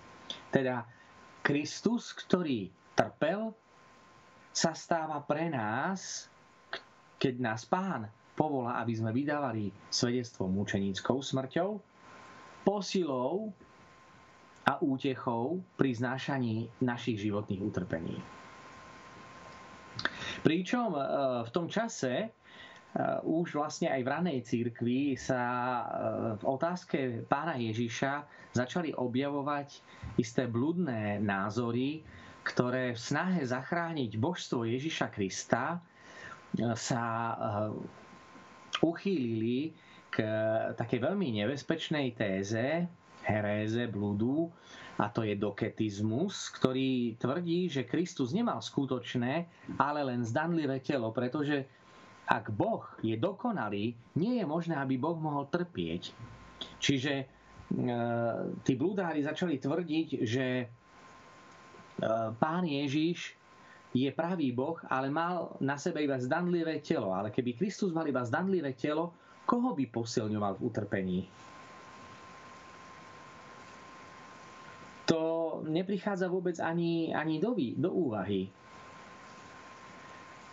[0.47, 0.87] Teda
[1.43, 3.51] Kristus, ktorý trpel,
[4.55, 6.31] sa stáva pre nás,
[7.19, 11.69] keď nás pán povolá, aby sme vydávali svedectvo mučeníckou smrťou,
[12.63, 13.51] posilou
[14.63, 18.17] a útechou pri znášaní našich životných utrpení.
[20.41, 21.01] Pričom e,
[21.45, 22.27] v tom čase e,
[23.23, 25.83] už vlastne aj v ranej církvi sa e,
[26.37, 28.13] v otázke pána Ježiša
[28.53, 29.81] začali objavovať
[30.17, 32.01] isté bludné názory,
[32.41, 35.83] ktoré v snahe zachrániť božstvo Ježiša Krista
[36.79, 37.03] sa
[38.79, 39.75] uchýlili
[40.07, 40.23] k
[40.73, 42.87] takej veľmi nebezpečnej téze,
[43.27, 44.47] heréze, blúdu,
[44.97, 49.45] a to je doketizmus, ktorý tvrdí, že Kristus nemal skutočné,
[49.77, 51.69] ale len zdanlivé telo, pretože
[52.27, 56.11] ak Boh je dokonalý, nie je možné, aby Boh mohol trpieť.
[56.81, 57.25] Čiže e,
[58.67, 60.65] tí blúdári začali tvrdiť, že e,
[62.35, 63.37] pán Ježiš
[63.95, 67.15] je pravý Boh, ale mal na sebe iba zdanlivé telo.
[67.15, 69.15] Ale keby Kristus mal iba zdanlivé telo,
[69.47, 71.19] koho by posilňoval v utrpení?
[75.07, 78.49] To neprichádza vôbec ani, ani do, do úvahy.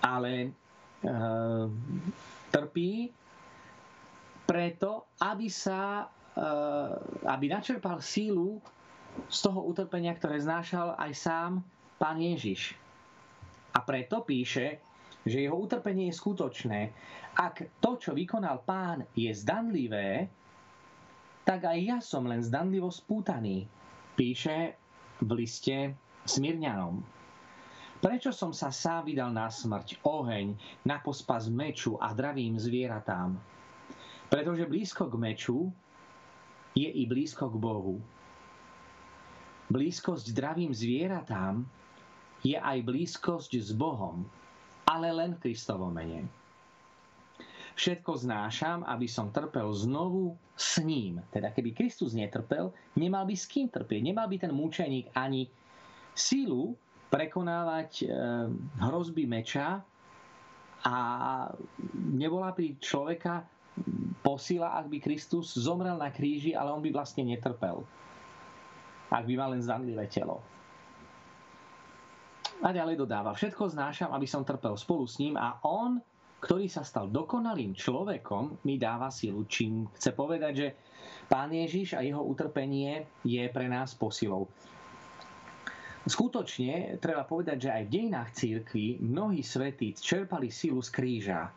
[0.05, 0.49] Ale e,
[2.53, 3.09] trpí
[4.45, 6.05] preto, aby sa
[6.37, 6.47] e,
[7.25, 8.61] aby načerpal sílu
[9.31, 11.53] z toho utrpenia, ktoré znášal aj sám
[11.97, 12.77] pán Ježiš.
[13.75, 14.79] A preto píše,
[15.25, 16.81] že jeho utrpenie je skutočné.
[17.35, 20.29] Ak to, čo vykonal pán, je zdanlivé,
[21.43, 23.67] tak aj ja som len zdanlivo spútaný,
[24.15, 24.79] píše
[25.25, 27.01] v liste Smirňanom.
[28.05, 30.53] Prečo som sa sám vydal na smrť, oheň,
[30.85, 33.33] na pospas meču a dravým zvieratám?
[34.29, 35.59] Pretože blízko k meču
[36.77, 37.97] je i blízko k Bohu.
[39.73, 41.65] Blízkosť dravým zvieratám
[42.45, 44.29] je aj blízkosť s Bohom,
[44.85, 46.29] ale len v Kristovom mene.
[47.75, 51.19] Všetko znášam, aby som trpel znovu s ním.
[51.35, 54.01] Teda keby Kristus netrpel, nemal by s kým trpieť.
[54.03, 55.51] Nemal by ten mučeník ani
[56.15, 56.79] sílu
[57.11, 58.05] prekonávať e,
[58.79, 59.83] hrozby meča
[60.87, 60.97] a
[61.95, 63.43] nebola pri človeka
[64.23, 67.83] posila, ak by Kristus zomrel na kríži, ale on by vlastne netrpel.
[69.11, 70.43] Ak by mal len zdanlivé telo.
[72.63, 75.99] A ďalej dodáva, všetko znášam, aby som trpel spolu s ním a on,
[76.45, 79.49] ktorý sa stal dokonalým človekom, mi dáva silu.
[79.49, 80.69] Čím chce povedať, že
[81.25, 84.45] Pán Ježiš a jeho utrpenie je pre nás posilou.
[86.05, 91.49] Skutočne treba povedať, že aj v dejinách církvy mnohí svätí čerpali silu z kríža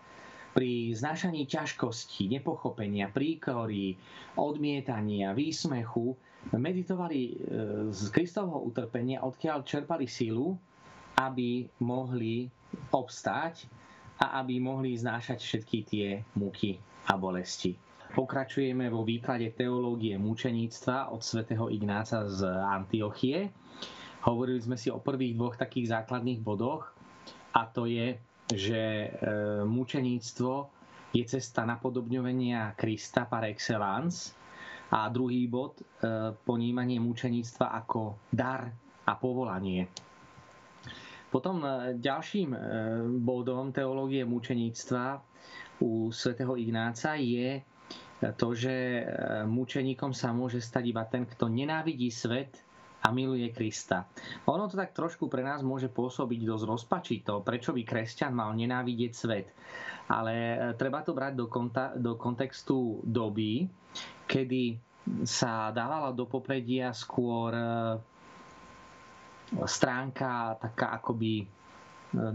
[0.56, 4.00] pri znášaní ťažkosti, nepochopenia, príkorí,
[4.40, 6.16] odmietania, výsmechu,
[6.56, 7.34] meditovali e,
[7.92, 10.56] z Kristovho utrpenia, odkiaľ čerpali silu,
[11.20, 12.48] aby mohli
[12.96, 13.68] obstáť
[14.18, 17.78] a aby mohli znášať všetky tie muky a bolesti.
[18.08, 23.52] Pokračujeme vo výklade teológie mučeníctva od svätého Ignáca z Antiochie.
[24.24, 26.90] Hovorili sme si o prvých dvoch takých základných bodoch
[27.54, 29.10] a to je, že e,
[29.64, 30.52] mučeníctvo
[31.14, 34.34] je cesta napodobňovania Krista par excellence
[34.90, 35.84] a druhý bod, e,
[36.34, 38.72] ponímanie mučeníctva ako dar
[39.04, 40.07] a povolanie.
[41.28, 42.50] Potom e, ďalším
[43.20, 45.06] bodom teológie mučeníctva
[45.80, 47.62] u svätého Ignáca je
[48.34, 49.04] to, že e,
[49.46, 52.58] mučeníkom sa môže stať iba ten, kto nenávidí svet
[52.98, 54.10] a miluje Krista.
[54.44, 59.12] Ono to tak trošku pre nás môže pôsobiť dosť rozpačito, prečo by kresťan mal nenávidieť
[59.14, 59.48] svet.
[60.10, 63.70] Ale e, treba to brať do, konta- do kontextu doby,
[64.26, 64.82] kedy
[65.24, 67.66] sa dávala do popredia skôr e,
[69.64, 71.48] stránka taká akoby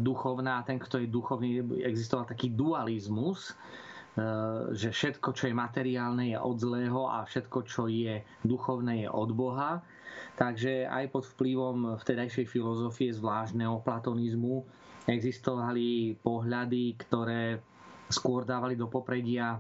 [0.01, 3.57] duchovná, ten, kto je duchovný, existoval taký dualizmus,
[4.13, 9.09] Eh, že všetko, čo je materiálne, je od zlého a všetko, čo je duchovné, je
[9.09, 9.81] od Boha.
[10.37, 14.69] Takže aj pod vplyvom vtedajšej filozofie zvlášť neoplatonizmu
[15.09, 17.65] existovali pohľady, ktoré
[18.13, 19.57] skôr dávali do popredia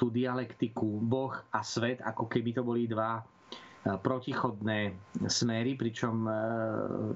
[0.00, 3.20] tú dialektiku Boh a svet, ako keby to boli dva
[3.84, 4.96] protichodné
[5.28, 6.34] smery, pričom eh,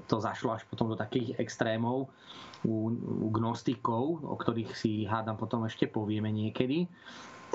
[0.05, 2.13] to zašlo až potom do takých extrémov,
[2.65, 2.91] u,
[3.23, 6.91] u gnostikov, o ktorých si hádam potom ešte povieme niekedy,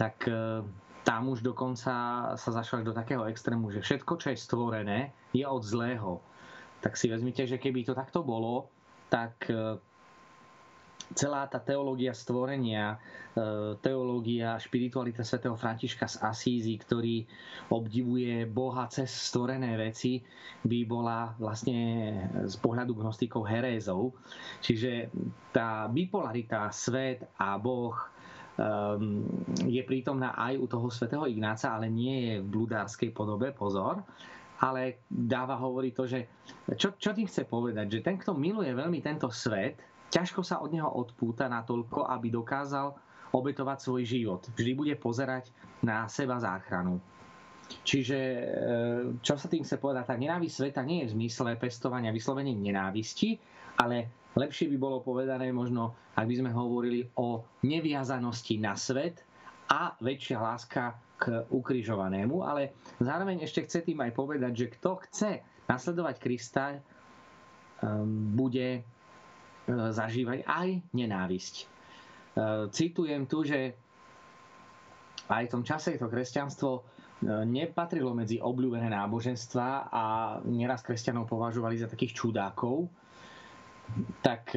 [0.01, 0.65] tak e,
[1.05, 1.93] tam už dokonca
[2.35, 6.25] sa zašlo do takého extrému, že všetko, čo je stvorené, je od zlého.
[6.81, 8.73] Tak si vezmite, že keby to takto bolo,
[9.13, 9.77] tak e,
[11.13, 12.97] celá tá teológia stvorenia,
[13.37, 17.29] e, teológia špiritualita svätého Františka z Asízy, ktorý
[17.69, 20.25] obdivuje Boha cez stvorené veci,
[20.65, 21.77] by bola vlastne
[22.49, 24.17] z pohľadu gnostikov herézov.
[24.65, 25.13] Čiže
[25.53, 27.93] tá bipolarita svet a Boh
[28.57, 29.29] um,
[29.69, 34.01] je prítomná aj u toho svätého Ignáca, ale nie je v bludárskej podobe, pozor,
[34.65, 36.25] ale dáva hovorí to, že
[36.79, 40.71] čo, čo tým chce povedať, že ten, kto miluje veľmi tento svet, ťažko sa od
[40.71, 42.95] neho odpúta natoľko, aby dokázal
[43.35, 44.47] obetovať svoj život.
[44.55, 45.51] Vždy bude pozerať
[45.83, 47.03] na seba záchranu.
[47.83, 48.41] Čiže e,
[49.19, 53.41] čo sa tým chce povedať, tá nenávisť sveta nie je v zmysle pestovania vyslovene nenávisti,
[53.81, 54.07] ale
[54.39, 59.25] lepšie by bolo povedané možno, ak by sme hovorili o neviazanosti na svet
[59.67, 65.31] a väčšia láska k ukrižovanému, ale zároveň ešte chce tým aj povedať, že kto chce
[65.67, 66.79] nasledovať Krista,
[68.37, 68.94] bude E,
[69.69, 71.55] zažívať aj nenávisť.
[71.61, 71.65] E,
[72.69, 73.73] citujem tu, že
[75.27, 76.81] aj v tom čase to kresťanstvo e,
[77.49, 80.05] nepatrilo medzi obľúbené náboženstva a
[80.45, 82.89] nieraz kresťanov považovali za takých čudákov,
[84.25, 84.57] tak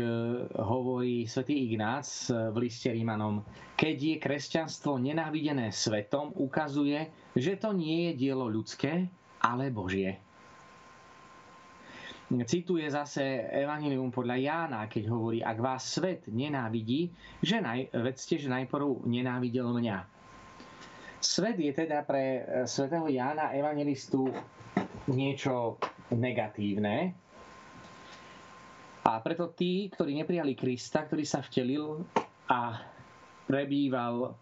[0.56, 3.44] hovorí svätý Ignác v liste Rímanom,
[3.76, 9.12] keď je kresťanstvo nenávidené svetom, ukazuje, že to nie je dielo ľudské,
[9.44, 10.16] ale Božie
[12.28, 17.08] cituje zase Evangelium podľa Jána, keď hovorí, ak vás svet nenávidí,
[17.40, 19.98] že naj, vedzte, že najprv nenávidel mňa.
[21.18, 24.30] Svet je teda pre e, svätého Jána evangelistu
[25.10, 25.80] niečo
[26.14, 27.16] negatívne.
[29.08, 32.04] A preto tí, ktorí neprijali Krista, ktorý sa vtelil
[32.52, 32.76] a
[33.48, 34.36] prebýval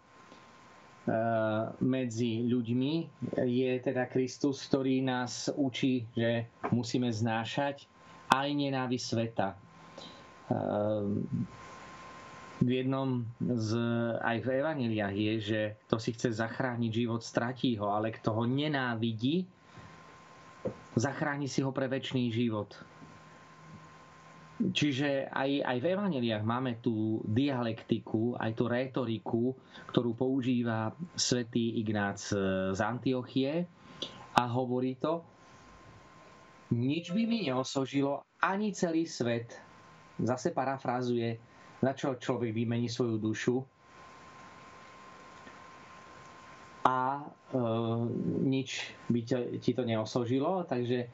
[1.78, 2.94] medzi ľuďmi
[3.46, 7.86] je teda Kristus, ktorý nás učí, že musíme znášať
[8.34, 9.48] aj nenávisť sveta.
[10.46, 11.02] Eh,
[12.56, 13.70] v jednom z,
[14.24, 18.44] aj v evaneliách je, že kto si chce zachrániť život, stratí ho, ale kto ho
[18.48, 19.44] nenávidí,
[20.96, 22.72] zachráni si ho pre väčší život.
[24.56, 29.44] Čiže aj, aj v evaneliách máme tú dialektiku, aj tú retoriku,
[29.92, 32.32] ktorú používa svätý Ignác
[32.72, 33.68] z Antiochie
[34.32, 35.20] a hovorí to,
[36.72, 39.60] nič by mi neosožilo ani celý svet.
[40.16, 41.36] Zase parafrázuje
[41.84, 43.56] za čo človek vymení svoju dušu
[46.86, 47.24] a e,
[48.46, 49.20] nič by
[49.60, 51.10] ti to neosožilo, takže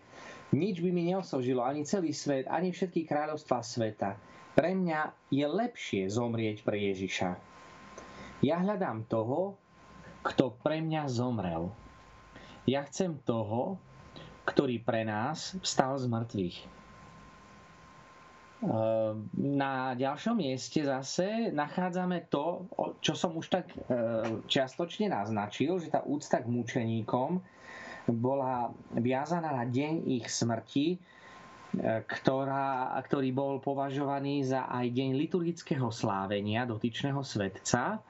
[0.52, 4.16] nič by mi neosožilo, ani celý svet, ani všetky kráľovstvá sveta.
[4.52, 7.30] Pre mňa je lepšie zomrieť pre Ježiša.
[8.44, 9.56] Ja hľadám toho,
[10.22, 11.72] kto pre mňa zomrel.
[12.68, 13.80] Ja chcem toho,
[14.46, 16.58] ktorý pre nás vstal z mŕtvych.
[18.62, 22.70] Ehm, na ďalšom mieste zase nachádzame to,
[23.02, 27.42] čo som už tak ehm, čiastočne naznačil, že tá úcta k mučeníkom
[28.10, 35.88] bola viazaná na deň ich smrti, ehm, ktorá, ktorý bol považovaný za aj deň liturgického
[35.90, 38.02] slávenia dotyčného svetca,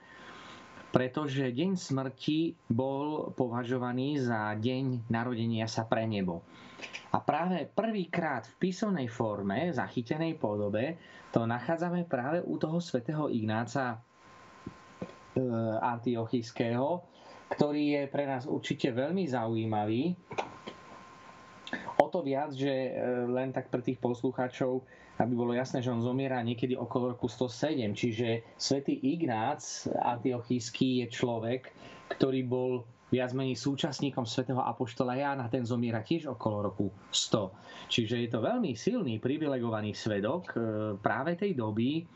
[0.92, 6.44] pretože deň smrti bol považovaný za deň narodenia sa pre nebo.
[7.12, 10.98] A práve prvýkrát v písomnej forme, zachytenej podobe,
[11.32, 15.40] to nachádzame práve u toho svätého Ignáca e,
[15.80, 17.00] Antiochického,
[17.52, 20.16] ktorý je pre nás určite veľmi zaujímavý.
[22.00, 22.90] O to viac, že e,
[23.28, 24.82] len tak pre tých poslucháčov,
[25.20, 27.92] aby bolo jasné, že on zomiera niekedy okolo roku 107.
[27.92, 31.70] Čiže svätý Ignác Antiochísky je človek,
[32.16, 32.70] ktorý bol
[33.12, 37.92] viac menej súčasníkom svätého Apoštola Jána, ten zomiera tiež okolo roku 100.
[37.92, 40.56] Čiže je to veľmi silný, privilegovaný svedok e,
[40.96, 42.08] práve tej doby,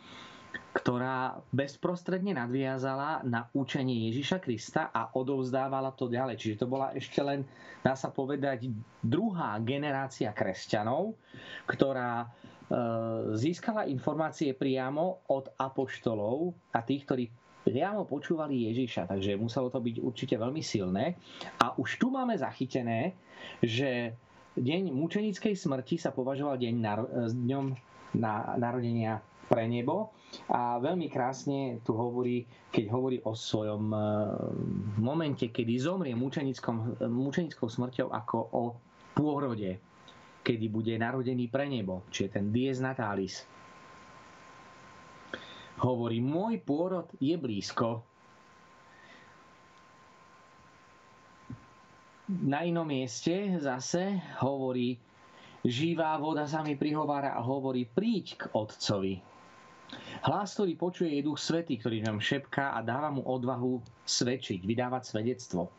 [0.73, 6.37] ktorá bezprostredne nadviazala na učenie Ježiša Krista a odovzdávala to ďalej.
[6.37, 7.43] Čiže to bola ešte len,
[7.81, 11.17] dá sa povedať, druhá generácia kresťanov,
[11.65, 12.27] ktorá e,
[13.35, 17.25] získala informácie priamo od apoštolov a tých, ktorí
[17.67, 21.19] priamo počúvali Ježiša, takže muselo to byť určite veľmi silné.
[21.59, 23.19] A už tu máme zachytené,
[23.59, 24.15] že
[24.55, 27.67] deň mučenickej smrti sa považoval deň nar- dňom
[28.17, 30.13] na narodenia pre nebo.
[30.51, 32.45] A veľmi krásne tu hovorí,
[32.75, 33.99] keď hovorí o svojom e,
[35.01, 38.63] momente, kedy zomrie mučenickou smrťou ako o
[39.17, 39.79] pôrode,
[40.43, 43.47] kedy bude narodený pre nebo, čiže ten dies natalis
[45.81, 48.01] hovorí, môj pôrod je blízko.
[52.27, 54.99] Na inom mieste zase hovorí,
[55.63, 59.23] živá voda sa mi prihovára a hovorí, príď k Otcovi.
[60.27, 65.03] Hlas, ktorý počuje, je duch svetý, ktorý nám šepká a dáva mu odvahu svedčiť, vydávať
[65.07, 65.71] svedectvo.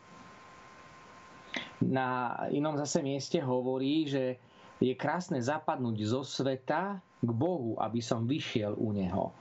[1.83, 4.39] Na inom zase mieste hovorí, že
[4.77, 9.33] je krásne zapadnúť zo sveta k Bohu, aby som vyšiel u Neho.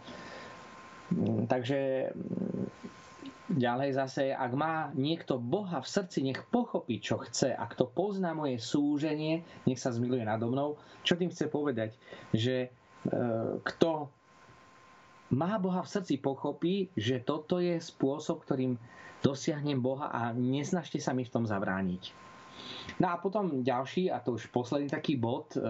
[1.13, 2.67] Mm, takže mm,
[3.53, 7.53] ďalej zase, ak má niekto Boha v srdci, nech pochopí, čo chce.
[7.53, 10.81] Ak to pozná moje súženie, nech sa zmiluje nado mnou.
[11.05, 11.95] Čo tým chce povedať?
[12.33, 12.69] Že e,
[13.61, 14.09] kto
[15.35, 18.79] má Boha v srdci, pochopí, že toto je spôsob, ktorým
[19.25, 22.15] dosiahnem Boha a nesnažte sa mi v tom zabrániť.
[23.03, 25.61] No a potom ďalší, a to už posledný taký bod e,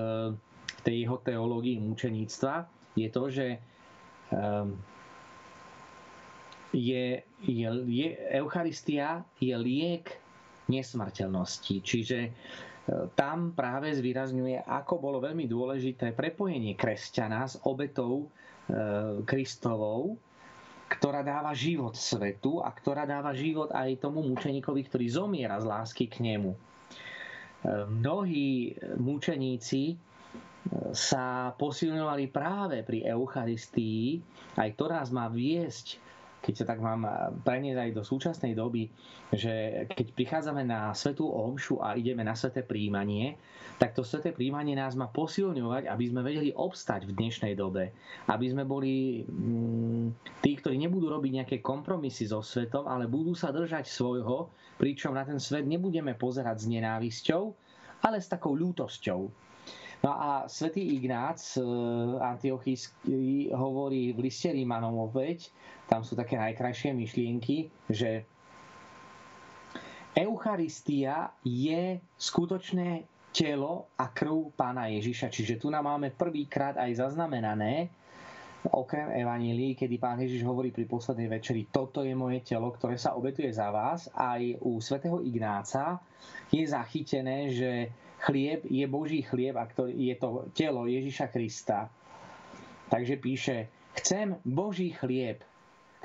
[0.76, 2.54] v tej jeho teológii mučeníctva,
[2.94, 3.58] je to, že e,
[6.76, 7.06] je,
[7.42, 10.20] je, Eucharistia je liek
[10.68, 11.80] nesmrteľnosti.
[11.80, 12.18] Čiže
[13.18, 18.26] tam práve zvýrazňuje, ako bolo veľmi dôležité prepojenie kresťana s obetou e,
[19.26, 20.14] Kristovou,
[20.86, 26.06] ktorá dáva život svetu a ktorá dáva život aj tomu mučeníkovi, ktorý zomiera z lásky
[26.06, 26.54] k nemu.
[26.54, 26.58] E,
[27.90, 29.98] mnohí mučeníci
[30.94, 34.18] sa posilňovali práve pri Eucharistii,
[34.58, 36.02] aj to nás má viesť
[36.46, 37.02] keď sa tak mám
[37.42, 38.86] preniesť aj do súčasnej doby,
[39.34, 43.34] že keď prichádzame na svetú omšu a ideme na sveté príjmanie,
[43.82, 47.90] tak to sveté príjmanie nás má posilňovať, aby sme vedeli obstať v dnešnej dobe.
[48.30, 53.50] Aby sme boli mm, tí, ktorí nebudú robiť nejaké kompromisy so svetom, ale budú sa
[53.50, 54.46] držať svojho,
[54.78, 57.42] pričom na ten svet nebudeme pozerať s nenávisťou,
[58.06, 59.45] ale s takou ľútosťou
[60.04, 61.62] No a svätý Ignác e,
[62.20, 65.50] Antiochísky hovorí v liste Rímanom opäť,
[65.88, 68.26] tam sú také najkrajšie myšlienky, že
[70.16, 73.04] Eucharistia je skutočné
[73.36, 75.28] telo a krv pána Ježiša.
[75.28, 77.92] Čiže tu nám máme prvýkrát aj zaznamenané,
[78.72, 83.14] okrem Evanílií, kedy pán Ježiš hovorí pri poslednej večeri, toto je moje telo, ktoré sa
[83.14, 86.00] obetuje za vás, aj u svätého Ignáca
[86.50, 87.70] je zachytené, že
[88.24, 91.90] chlieb je Boží chlieb a je to telo Ježiša Krista.
[92.86, 93.56] Takže píše,
[93.98, 95.42] chcem Boží chlieb,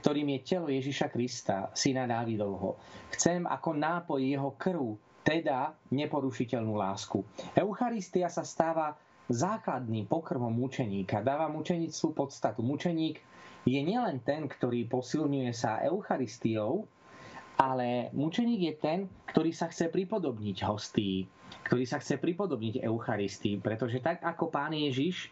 [0.01, 2.82] ktorým je telo Ježiša Krista, syna Dávidovho.
[3.14, 7.22] Chcem ako nápoj jeho krv, teda neporušiteľnú lásku.
[7.53, 8.97] Eucharistia sa stáva
[9.30, 11.22] základným pokrmom mučeníka.
[11.22, 12.66] Dáva mučenictvu podstatu.
[12.66, 13.22] Mučeník
[13.64, 16.89] je nielen ten, ktorý posilňuje sa Eucharistiou,
[17.60, 18.99] ale mučeník je ten,
[19.32, 21.28] ktorý sa chce pripodobniť hostí,
[21.68, 25.30] ktorý sa chce pripodobniť Eucharistii, pretože tak ako pán Ježiš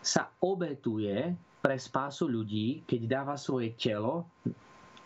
[0.00, 4.24] sa obetuje pre spásu ľudí, keď dáva svoje telo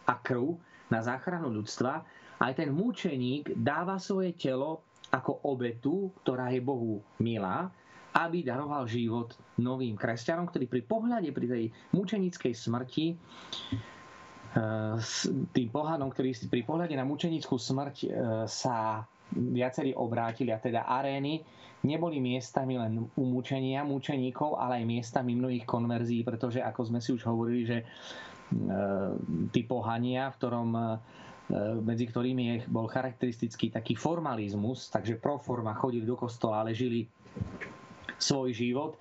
[0.06, 0.54] a krv
[0.90, 2.06] na záchranu ľudstva,
[2.38, 7.70] aj ten mučeník dáva svoje telo ako obetu, ktorá je Bohu milá,
[8.14, 13.06] aby daroval život novým kresťanom, ktorí pri pohľade pri tej mučenickej smrti
[15.50, 18.08] tým pohanom, ktorí pri pohľade na mučenickú smrť e,
[18.46, 19.02] sa
[19.34, 21.42] viacerí obrátili, a teda arény
[21.82, 27.26] neboli miestami len umúčenia mučeníkov, ale aj miestami mnohých konverzií, pretože ako sme si už
[27.26, 27.84] hovorili, že e,
[29.50, 30.70] tí pohania, v ktorom
[31.84, 37.04] medzi ktorými je, bol charakteristický taký formalizmus, takže pro forma chodili do kostola, ale žili
[38.16, 38.96] svoj život.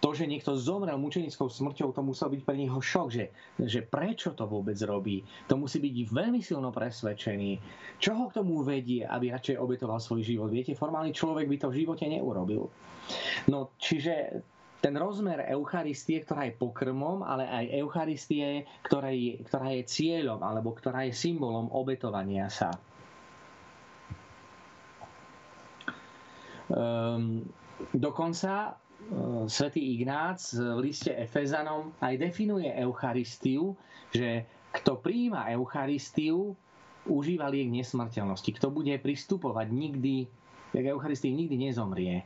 [0.00, 3.28] To, že niekto zomrel mučenickou smrťou, to musel byť pre neho šok, že,
[3.60, 5.20] že prečo to vôbec robí.
[5.52, 7.60] To musí byť veľmi silno presvedčený.
[8.00, 10.48] Čo ho k tomu vedie, aby radšej obetoval svoj život?
[10.48, 12.72] Viete, formálny človek by to v živote neurobil.
[13.52, 14.40] No, čiže
[14.80, 20.72] ten rozmer Eucharistie, ktorá je pokrmom, ale aj Eucharistie, ktorá je, ktorá je cieľom alebo
[20.72, 22.72] ktorá je symbolom obetovania sa.
[26.72, 27.44] Um,
[27.92, 28.76] Dokonca
[29.46, 33.74] svätý Ignác v liste Efezanom aj definuje Eucharistiu,
[34.14, 36.54] že kto príjima Eucharistiu,
[37.08, 38.50] užíva liek nesmrteľnosti.
[38.54, 40.28] Kto bude pristupovať nikdy,
[40.70, 42.22] k Eucharistii nikdy nezomrie.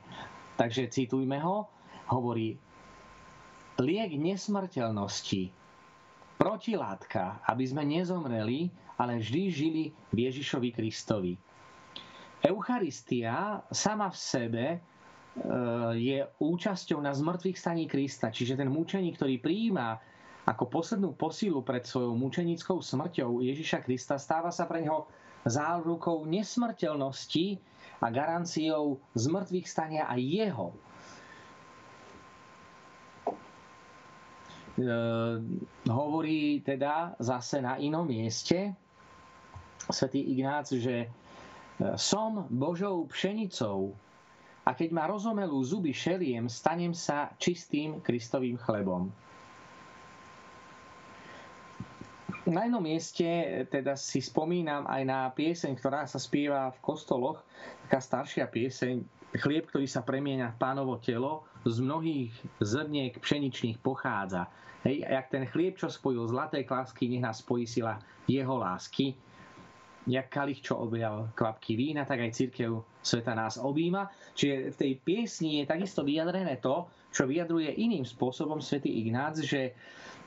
[0.61, 1.65] Takže citujme ho,
[2.13, 2.61] hovorí,
[3.81, 5.49] liek nesmrteľnosti,
[6.37, 8.69] protilátka, aby sme nezomreli,
[9.01, 11.33] ale vždy žili v Ježišovi Kristovi.
[12.45, 14.65] Eucharistia sama v sebe
[15.99, 18.31] je účasťou na zmrtvých staní Krista.
[18.31, 19.99] Čiže ten mučeník, ktorý prijíma
[20.47, 25.11] ako poslednú posilu pred svojou mučenickou smrťou Ježiša Krista, stáva sa pre neho
[25.43, 27.59] zárukou nesmrteľnosti
[28.01, 30.69] a garanciou zmrtvých stania aj jeho.
[34.75, 34.89] E,
[35.89, 38.77] hovorí teda zase na inom mieste
[39.93, 41.09] svätý Ignác, že eh,
[41.99, 43.93] som Božou pšenicou,
[44.65, 49.13] a keď ma rozomelú zuby šeliem, stanem sa čistým Kristovým chlebom.
[52.45, 53.25] Na jednom mieste
[53.73, 57.41] teda si spomínam aj na pieseň, ktorá sa spieva v kostoloch,
[57.89, 59.01] taká staršia pieseň,
[59.41, 64.45] chlieb, ktorý sa premieňa v pánovo telo, z mnohých zrniek pšeničných pochádza.
[64.85, 67.97] Hej, jak ten chlieb, čo spojil zlaté klásky, nech nás spojí sila
[68.29, 69.17] jeho lásky
[70.07, 74.09] jak kalich, čo objal kvapky vína, tak aj církev sveta nás objíma.
[74.33, 79.77] Čiže v tej piesni je takisto vyjadrené to, čo vyjadruje iným spôsobom svätý Ignác, že,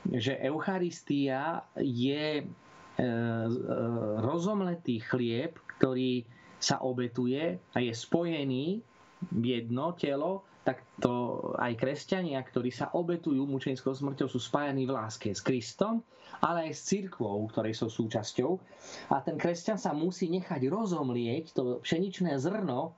[0.06, 2.46] že Eucharistia je e, e,
[4.22, 6.22] rozomletý chlieb, ktorý
[6.62, 8.80] sa obetuje a je spojený
[9.34, 14.92] v jedno telo tak to aj kresťania, ktorí sa obetujú mučenickou smrťou, sú spájani v
[15.00, 16.04] láske s Kristom,
[16.44, 18.60] ale aj s církvou, ktorej sú súčasťou.
[19.08, 22.92] A ten kresťan sa musí nechať rozomlieť to pšeničné zrno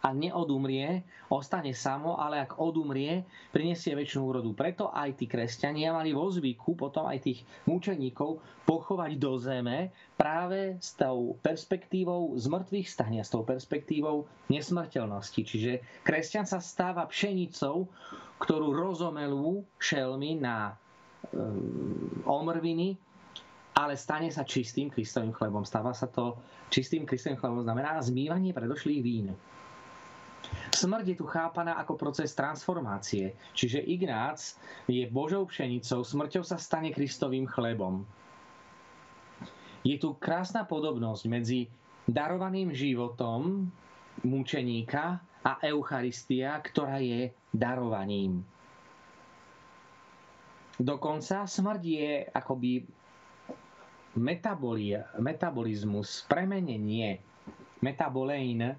[0.00, 4.50] a neodumrie, ostane samo, ale ak odumrie, prinesie väčšinu úrodu.
[4.56, 10.80] Preto aj tí kresťania mali vo zvyku potom aj tých mučeníkov pochovať do zeme práve
[10.80, 15.40] s tou perspektívou zmrtvých stania, s tou perspektívou nesmrteľnosti.
[15.44, 17.84] Čiže kresťan sa stáva pšenicou,
[18.40, 20.72] ktorú rozomelú šelmy na
[21.36, 22.96] um, omrviny,
[23.76, 25.68] ale stane sa čistým kristovým chlebom.
[25.68, 26.40] Stáva sa to
[26.72, 29.36] čistým kristovým chlebom, znamená zmývanie predošlých vín.
[30.70, 34.38] Smrť je tu chápaná ako proces transformácie, čiže Ignác
[34.86, 38.06] je Božou pšenicou, smrťou sa stane Kristovým chlebom.
[39.82, 41.66] Je tu krásna podobnosť medzi
[42.06, 43.70] darovaným životom
[44.24, 48.44] mučeníka a Eucharistia, ktorá je darovaním.
[50.80, 52.84] Dokonca smrť je akoby
[55.20, 57.20] metabolizmus, premenenie,
[57.84, 58.76] metabolein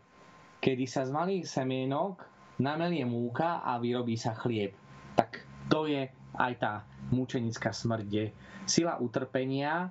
[0.62, 2.22] kedy sa z malých semienok
[2.62, 4.78] namelie múka a vyrobí sa chlieb.
[5.18, 5.41] Tak
[5.74, 6.05] to je
[6.38, 6.74] aj tá
[7.09, 8.32] mučenická smrť,
[8.70, 9.89] sila utrpenia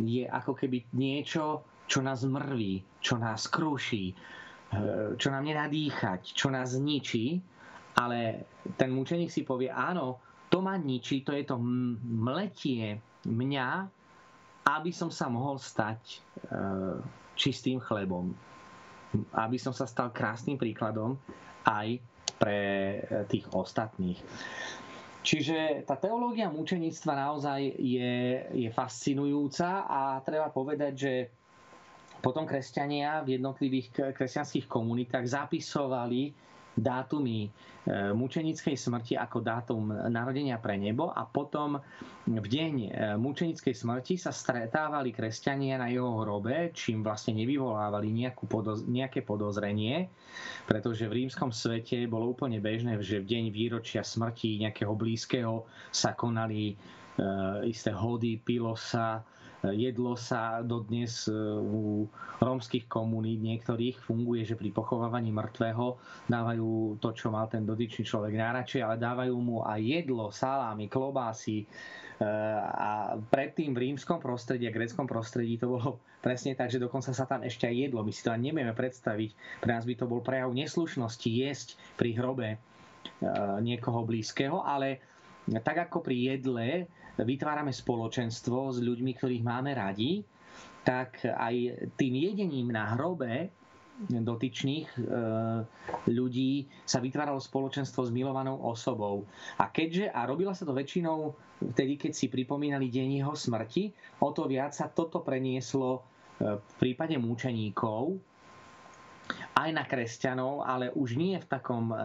[0.00, 6.32] je ako keby niečo, čo nás mrví, čo nás kruší, eh, čo nám nedá dýchať,
[6.32, 7.42] čo nás ničí,
[7.98, 8.48] ale
[8.80, 11.60] ten mučeník si povie, áno, to ma ničí, to je to
[12.08, 12.96] mletie
[13.28, 13.68] mňa,
[14.64, 16.00] aby som sa mohol stať
[16.48, 16.96] eh,
[17.36, 18.32] čistým chlebom
[19.36, 21.16] aby som sa stal krásnym príkladom
[21.68, 22.00] aj
[22.40, 22.60] pre
[23.30, 24.18] tých ostatných.
[25.22, 28.14] Čiže tá teológia mučenictva naozaj je,
[28.58, 31.12] je fascinujúca a treba povedať, že
[32.18, 36.34] potom kresťania v jednotlivých kresťanských komunitách zapisovali
[36.72, 37.50] dátumy e,
[38.16, 41.76] mučenickej smrti ako dátum narodenia pre nebo a potom
[42.24, 42.88] v deň e,
[43.20, 48.08] mučenickej smrti sa stretávali kresťania na jeho hrobe, čím vlastne nevyvolávali
[48.48, 50.08] podoz, nejaké podozrenie,
[50.64, 56.16] pretože v rímskom svete bolo úplne bežné, že v deň výročia smrti nejakého blízkeho sa
[56.16, 56.74] konali e,
[57.68, 59.20] isté hody, pilo sa,
[59.70, 62.10] jedlo sa dodnes e, u
[62.42, 68.34] rómskych komunít niektorých funguje, že pri pochovávaní mŕtvého dávajú to, čo mal ten dotyčný človek
[68.34, 71.66] najradšej, ale dávajú mu aj jedlo, salámy, klobásy, e,
[72.74, 77.22] a predtým v rímskom prostredí a greckom prostredí to bolo presne tak, že dokonca sa
[77.22, 78.02] tam ešte aj jedlo.
[78.02, 79.62] My si to ani nevieme predstaviť.
[79.62, 82.58] Pre nás by to bol prejav neslušnosti jesť pri hrobe e,
[83.62, 84.98] niekoho blízkeho, ale
[85.62, 86.86] tak ako pri jedle
[87.22, 90.22] vytvárame spoločenstvo s ľuďmi, ktorých máme radi,
[90.82, 91.54] tak aj
[91.94, 93.50] tým jedením na hrobe
[94.10, 95.00] dotyčných e,
[96.10, 99.28] ľudí sa vytváralo spoločenstvo s milovanou osobou.
[99.60, 101.36] A keďže, a robila sa to väčšinou
[101.76, 103.92] vtedy, keď si pripomínali deň jeho smrti,
[104.24, 106.00] o to viac sa toto prenieslo e,
[106.58, 108.18] v prípade múčeníkov,
[109.52, 111.96] aj na kresťanov, ale už nie v takom e,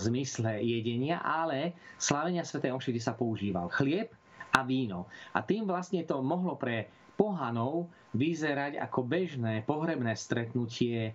[0.00, 2.64] zmysle jedenia, ale slavenia Sv.
[2.64, 4.08] Omši, kde sa používal chlieb
[4.52, 5.08] a víno.
[5.32, 11.12] A tým vlastne to mohlo pre pohanov vyzerať ako bežné pohrebné stretnutie e,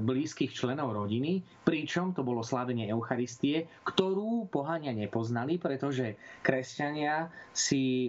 [0.00, 8.08] blízkych členov rodiny, pričom to bolo slávenie Eucharistie, ktorú pohania nepoznali, pretože kresťania si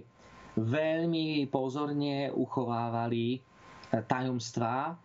[0.55, 3.37] veľmi pozorne uchovávali e,
[4.07, 4.95] tajomstvá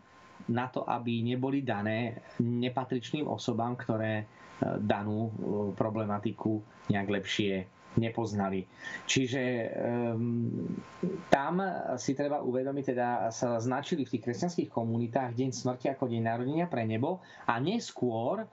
[0.45, 4.25] na to, aby neboli dané nepatričným osobám, ktoré e,
[4.79, 5.35] danú
[5.75, 8.67] problematiku nejak lepšie nepoznali.
[9.07, 9.43] Čiže
[10.15, 10.67] um,
[11.31, 11.63] tam
[11.95, 16.67] si treba uvedomiť, teda sa značili v tých kresťanských komunitách deň smrti ako deň narodenia
[16.67, 18.49] pre nebo a neskôr uh,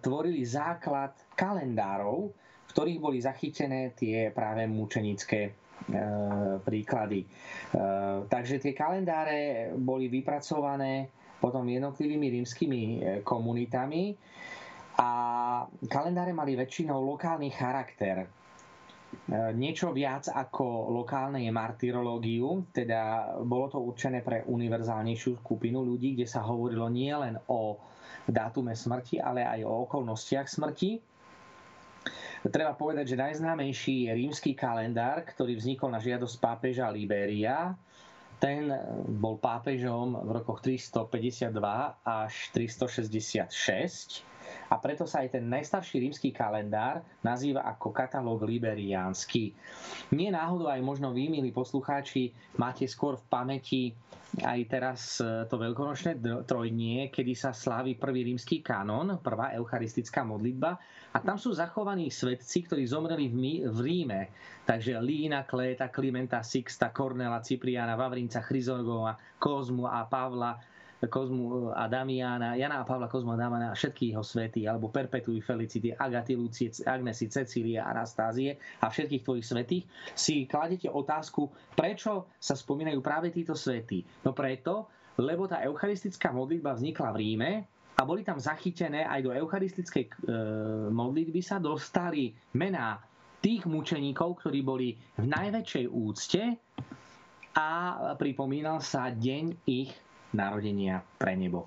[0.00, 2.32] tvorili základ kalendárov,
[2.66, 5.52] v ktorých boli zachytené tie práve mučenické e,
[6.60, 7.22] príklady.
[7.22, 7.26] E,
[8.26, 11.08] takže tie kalendáre boli vypracované
[11.38, 12.82] potom jednotlivými rímskymi
[13.22, 14.16] komunitami
[14.96, 15.10] a
[15.92, 18.24] kalendáre mali väčšinou lokálny charakter.
[19.26, 26.14] E, niečo viac ako lokálne je martyrológiu, teda bolo to určené pre univerzálnejšiu skupinu ľudí,
[26.14, 27.74] kde sa hovorilo nielen o
[28.26, 30.98] dátume smrti, ale aj o okolnostiach smrti.
[32.46, 37.74] Treba povedať, že najznámejší je rímsky kalendár, ktorý vznikol na žiadosť pápeža Liberia.
[38.38, 38.70] Ten
[39.18, 41.50] bol pápežom v rokoch 352
[42.06, 44.35] až 366
[44.66, 49.54] a preto sa aj ten najstarší rímsky kalendár nazýva ako katalóg liberiánsky.
[50.14, 53.82] Nie náhodou aj možno vy, milí poslucháči, máte skôr v pamäti
[54.36, 60.76] aj teraz e, to veľkonočné trojdnie, kedy sa slávi prvý rímsky kanon, prvá eucharistická modlitba
[61.14, 64.20] a tam sú zachovaní svetci, ktorí zomreli v, v Ríme.
[64.68, 70.60] Takže Lína, Kléta, Klimenta, Sixta, Kornela, Cipriana, Vavrinca, Chryzorgova, Kozmu a Pavla,
[71.04, 75.92] Kozmu a Damiana, Jana a Pavla Kozmu a Damiana, všetkých jeho svety, alebo Perpetui Felicity,
[75.92, 79.84] Agaty, Lucie, Agnesy, Cecílie, Anastázie a všetkých tvojich svetých,
[80.16, 84.24] si kladete otázku, prečo sa spomínajú práve títo svety.
[84.24, 84.88] No preto,
[85.20, 87.50] lebo tá eucharistická modlitba vznikla v Ríme
[87.96, 90.12] a boli tam zachytené aj do eucharistickej e,
[90.92, 93.00] modlitby sa dostali mená
[93.40, 96.42] tých mučeníkov, ktorí boli v najväčšej úcte
[97.56, 97.68] a
[98.20, 99.92] pripomínal sa deň ich
[100.36, 101.64] narodenia pre nebo.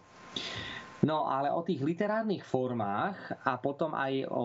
[0.99, 4.43] No ale o tých literárnych formách a potom aj o,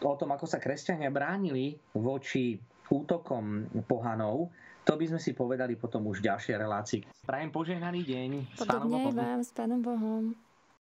[0.00, 2.54] o tom, ako sa kresťania bránili voči
[2.88, 7.00] útokom pohanov, to by sme si povedali potom už v ďalšej relácii.
[7.24, 8.30] Prajem požehnaný deň.
[8.60, 9.40] Podobne s Pánom Bohom.
[9.40, 10.22] s Pánom Bohom.